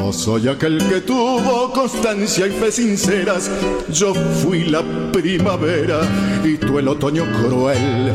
Yo 0.08 0.14
soy 0.14 0.48
aquel 0.48 0.78
que 0.88 1.02
tuvo 1.02 1.74
constancia 1.74 2.48
y 2.48 2.52
fe 2.52 2.72
sinceras, 2.72 3.52
yo 3.92 4.14
fui 4.14 4.64
la 4.64 4.82
primavera 5.12 6.00
y 6.46 6.56
tú 6.56 6.80
el 6.80 6.88
otoño 6.88 7.26
cruel, 7.44 8.14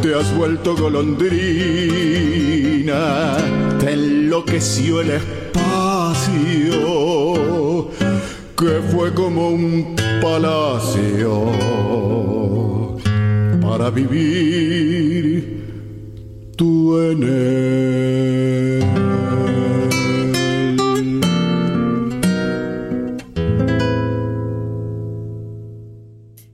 te 0.00 0.14
has 0.14 0.34
vuelto 0.34 0.74
golondrina, 0.74 1.34
enloqueció 3.92 5.00
el 5.00 5.10
espacio 5.10 5.54
que 8.56 8.80
fue 8.90 9.12
como 9.12 9.50
un 9.50 9.94
palacio 10.22 11.50
para 13.60 13.90
vivir 13.90 15.64
tú 16.56 16.98
en 17.00 17.22
él. 17.22 18.84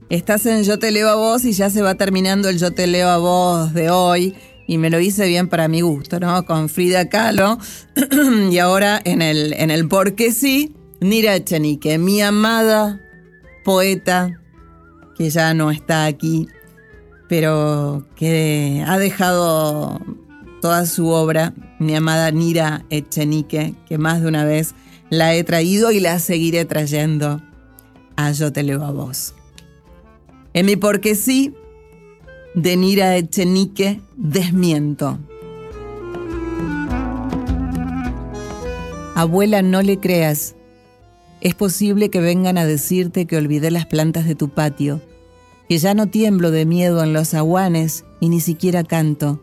Estás 0.09 0.45
en 0.45 0.63
Yo 0.63 0.77
te 0.77 0.91
leo 0.91 1.07
a 1.07 1.15
vos 1.15 1.45
y 1.45 1.53
ya 1.53 1.69
se 1.69 1.81
va 1.81 1.95
terminando 1.95 2.49
el 2.49 2.57
Yo 2.57 2.71
te 2.71 2.85
leo 2.85 3.07
a 3.07 3.17
vos 3.17 3.73
de 3.73 3.89
hoy 3.89 4.35
y 4.67 4.77
me 4.77 4.89
lo 4.89 4.99
hice 4.99 5.27
bien 5.27 5.47
para 5.47 5.67
mi 5.67 5.81
gusto, 5.81 6.19
¿no? 6.19 6.45
Con 6.45 6.69
Frida 6.69 7.09
Kahlo 7.09 7.57
y 8.51 8.57
ahora 8.57 9.01
en 9.03 9.21
el, 9.21 9.53
en 9.53 9.71
el 9.71 9.87
Porque 9.87 10.31
sí, 10.31 10.75
Nira 10.99 11.35
Echenique, 11.35 11.97
mi 11.97 12.21
amada 12.21 13.01
poeta, 13.63 14.39
que 15.17 15.29
ya 15.29 15.53
no 15.53 15.71
está 15.71 16.05
aquí, 16.05 16.47
pero 17.27 18.05
que 18.15 18.83
ha 18.87 18.97
dejado 18.97 19.99
toda 20.61 20.85
su 20.85 21.07
obra, 21.09 21.53
mi 21.79 21.95
amada 21.95 22.31
Nira 22.31 22.85
Echenique, 22.89 23.73
que 23.87 23.97
más 23.97 24.21
de 24.21 24.27
una 24.27 24.45
vez 24.45 24.75
la 25.09 25.35
he 25.35 25.43
traído 25.43 25.91
y 25.91 25.99
la 25.99 26.19
seguiré 26.19 26.65
trayendo 26.65 27.41
a 28.15 28.31
Yo 28.31 28.53
te 28.53 28.63
leo 28.63 28.83
a 28.83 28.91
vos. 28.91 29.33
En 30.53 30.65
mi 30.65 30.75
porque 30.75 31.15
sí, 31.15 31.53
de 32.53 32.75
Nira 32.75 33.15
Echenique, 33.15 34.01
desmiento. 34.17 35.17
Abuela, 39.15 39.61
no 39.61 39.81
le 39.81 39.99
creas. 39.99 40.55
Es 41.39 41.55
posible 41.55 42.09
que 42.09 42.19
vengan 42.19 42.57
a 42.57 42.65
decirte 42.65 43.25
que 43.25 43.37
olvidé 43.37 43.71
las 43.71 43.85
plantas 43.85 44.25
de 44.25 44.35
tu 44.35 44.49
patio, 44.49 45.01
que 45.69 45.77
ya 45.77 45.93
no 45.93 46.07
tiemblo 46.07 46.51
de 46.51 46.65
miedo 46.65 47.03
en 47.03 47.13
los 47.13 47.33
aguanes 47.33 48.05
y 48.19 48.29
ni 48.29 48.41
siquiera 48.41 48.83
canto. 48.83 49.41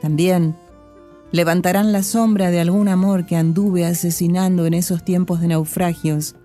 También 0.00 0.56
levantarán 1.32 1.92
la 1.92 2.02
sombra 2.02 2.50
de 2.50 2.60
algún 2.60 2.88
amor 2.88 3.26
que 3.26 3.36
anduve 3.36 3.84
asesinando 3.84 4.66
en 4.66 4.74
esos 4.74 5.04
tiempos 5.04 5.40
de 5.40 5.48
naufragios, 5.48 6.36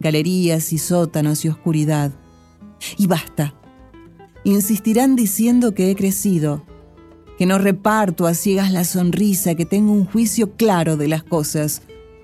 galerías 0.00 0.72
y 0.72 0.78
sótanos 0.78 1.44
y 1.44 1.48
oscuridad. 1.48 2.12
Y 2.96 3.06
basta. 3.06 3.54
Insistirán 4.44 5.16
diciendo 5.16 5.74
que 5.74 5.90
he 5.90 5.94
crecido, 5.94 6.64
que 7.38 7.46
no 7.46 7.58
reparto 7.58 8.26
a 8.26 8.34
ciegas 8.34 8.72
la 8.72 8.84
sonrisa, 8.84 9.54
que 9.54 9.66
tengo 9.66 9.92
un 9.92 10.04
juicio 10.04 10.56
claro 10.56 10.96
de 10.96 11.08
las 11.08 11.22
cosas, 11.22 11.82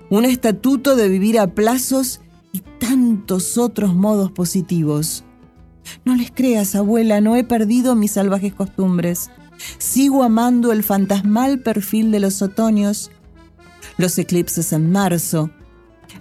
un 0.09 0.25
estatuto 0.25 0.95
de 0.95 1.09
vivir 1.09 1.39
a 1.39 1.47
plazos 1.47 2.21
y 2.51 2.61
tantos 2.79 3.57
otros 3.57 3.93
modos 3.93 4.31
positivos. 4.31 5.23
No 6.05 6.15
les 6.15 6.31
creas, 6.31 6.75
abuela, 6.75 7.21
no 7.21 7.35
he 7.35 7.43
perdido 7.43 7.95
mis 7.95 8.11
salvajes 8.11 8.53
costumbres. 8.53 9.29
Sigo 9.77 10.23
amando 10.23 10.71
el 10.71 10.83
fantasmal 10.83 11.59
perfil 11.59 12.11
de 12.11 12.19
los 12.19 12.41
otoños, 12.41 13.11
los 13.97 14.17
eclipses 14.17 14.73
en 14.73 14.91
marzo, 14.91 15.49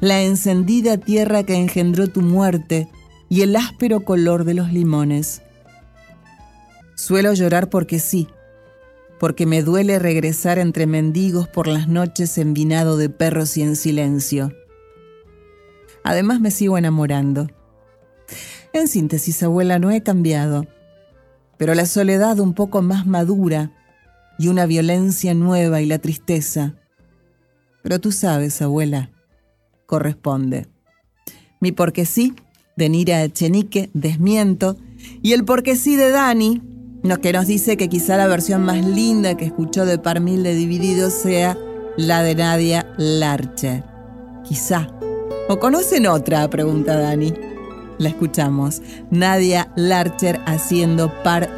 la 0.01 0.23
encendida 0.23 0.99
tierra 0.99 1.43
que 1.43 1.55
engendró 1.55 2.09
tu 2.09 2.23
muerte 2.23 2.89
y 3.29 3.43
el 3.43 3.57
áspero 3.57 4.01
color 4.05 4.45
de 4.45 4.55
los 4.55 4.73
limones. 4.73 5.43
Suelo 6.97 7.35
llorar 7.35 7.69
porque 7.69 7.99
sí, 7.99 8.27
porque 9.21 9.45
me 9.45 9.63
duele 9.63 9.99
regresar 9.99 10.59
entre 10.59 10.87
mendigos 10.87 11.47
por 11.47 11.69
las 11.69 11.89
noches 11.89 12.39
en 12.39 12.55
vinado 12.55 12.97
de 12.97 13.11
perros 13.11 13.57
y 13.59 13.63
en 13.63 13.77
silencio. 13.77 14.53
Además 16.03 16.41
me 16.41 16.51
sigo 16.51 16.79
enamorando. 16.79 17.49
En 18.73 18.89
síntesis, 18.89 19.43
abuela, 19.43 19.79
no 19.79 19.91
he 19.91 20.03
cambiado, 20.03 20.67
pero 21.59 21.75
la 21.75 21.85
soledad 21.85 22.41
un 22.41 22.55
poco 22.55 22.81
más 22.81 23.07
madura 23.07 23.73
y 24.39 24.49
una 24.49 24.65
violencia 24.65 25.35
nueva 25.35 25.83
y 25.83 25.87
la 25.87 25.99
tristeza. 25.99 26.77
Pero 27.83 28.01
tú 28.01 28.11
sabes, 28.11 28.63
abuela, 28.63 29.11
corresponde. 29.85 30.67
Mi 31.61 31.73
porque 31.73 32.07
sí 32.07 32.35
de 32.77 32.89
Nira 32.89 33.23
Echenique, 33.23 33.91
desmiento, 33.95 34.77
y 35.23 35.33
el 35.33 35.45
porque 35.45 35.77
sí 35.77 35.97
de 35.97 36.11
Dani, 36.11 36.63
que 37.15 37.33
nos 37.33 37.47
dice 37.47 37.77
que 37.77 37.89
quizá 37.89 38.17
la 38.17 38.27
versión 38.27 38.63
más 38.63 38.85
linda 38.85 39.37
que 39.37 39.45
escuchó 39.45 39.87
de 39.87 39.99
Parmil 39.99 40.43
de 40.43 40.55
Dividido 40.55 41.11
sea 41.11 41.57
la 41.97 42.23
de 42.23 42.35
Nadia 42.35 42.93
Larche. 42.97 43.85
Quizá. 44.45 44.89
¿O 45.49 45.59
conocen 45.59 46.07
otra? 46.07 46.49
pregunta 46.51 46.99
Dani. 46.99 47.33
La 47.99 48.09
escuchamos. 48.09 48.83
Nadia 49.11 49.73
Larcher 49.77 50.41
haciendo 50.47 51.13
par 51.23 51.49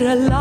mil. 0.00 0.08
espera 0.08 0.39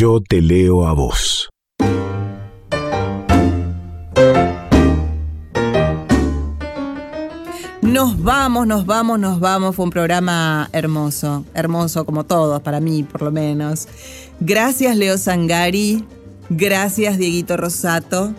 Yo 0.00 0.20
te 0.20 0.40
leo 0.40 0.86
a 0.86 0.92
vos. 0.92 1.50
Nos 7.82 8.22
vamos, 8.22 8.68
nos 8.68 8.86
vamos, 8.86 9.18
nos 9.18 9.40
vamos. 9.40 9.74
Fue 9.74 9.86
un 9.86 9.90
programa 9.90 10.70
hermoso, 10.72 11.44
hermoso 11.52 12.06
como 12.06 12.22
todos, 12.22 12.62
para 12.62 12.78
mí 12.78 13.02
por 13.02 13.22
lo 13.22 13.32
menos. 13.32 13.88
Gracias 14.38 14.96
Leo 14.96 15.18
Sangari, 15.18 16.04
gracias 16.48 17.18
Dieguito 17.18 17.56
Rosato, 17.56 18.32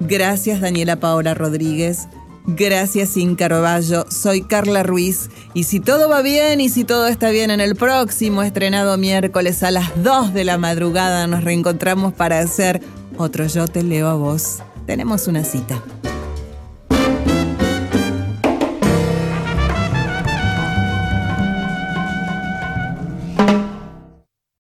gracias 0.00 0.60
Daniela 0.60 0.96
Paola 0.96 1.32
Rodríguez, 1.32 2.08
gracias 2.46 3.16
Inca 3.16 3.48
Carvalho, 3.48 4.06
soy 4.10 4.42
Carla 4.42 4.82
Ruiz 4.82 5.30
y 5.54 5.64
si 5.64 5.80
todo 5.80 6.08
va 6.08 6.22
bien 6.22 6.60
y 6.60 6.68
si 6.68 6.84
todo 6.84 7.06
está 7.06 7.30
bien 7.30 7.50
en 7.50 7.60
el 7.60 7.76
próximo 7.76 8.42
estrenado 8.42 8.96
miércoles 8.96 9.62
a 9.62 9.70
las 9.70 10.02
2 10.02 10.34
de 10.34 10.44
la 10.44 10.58
madrugada 10.58 11.26
nos 11.26 11.44
reencontramos 11.44 12.12
para 12.12 12.40
hacer 12.40 12.80
otro 13.20 13.46
Yo 13.46 13.68
te 13.68 13.82
leo 13.82 14.08
a 14.08 14.14
vos. 14.14 14.60
Tenemos 14.86 15.26
una 15.26 15.44
cita. 15.44 15.82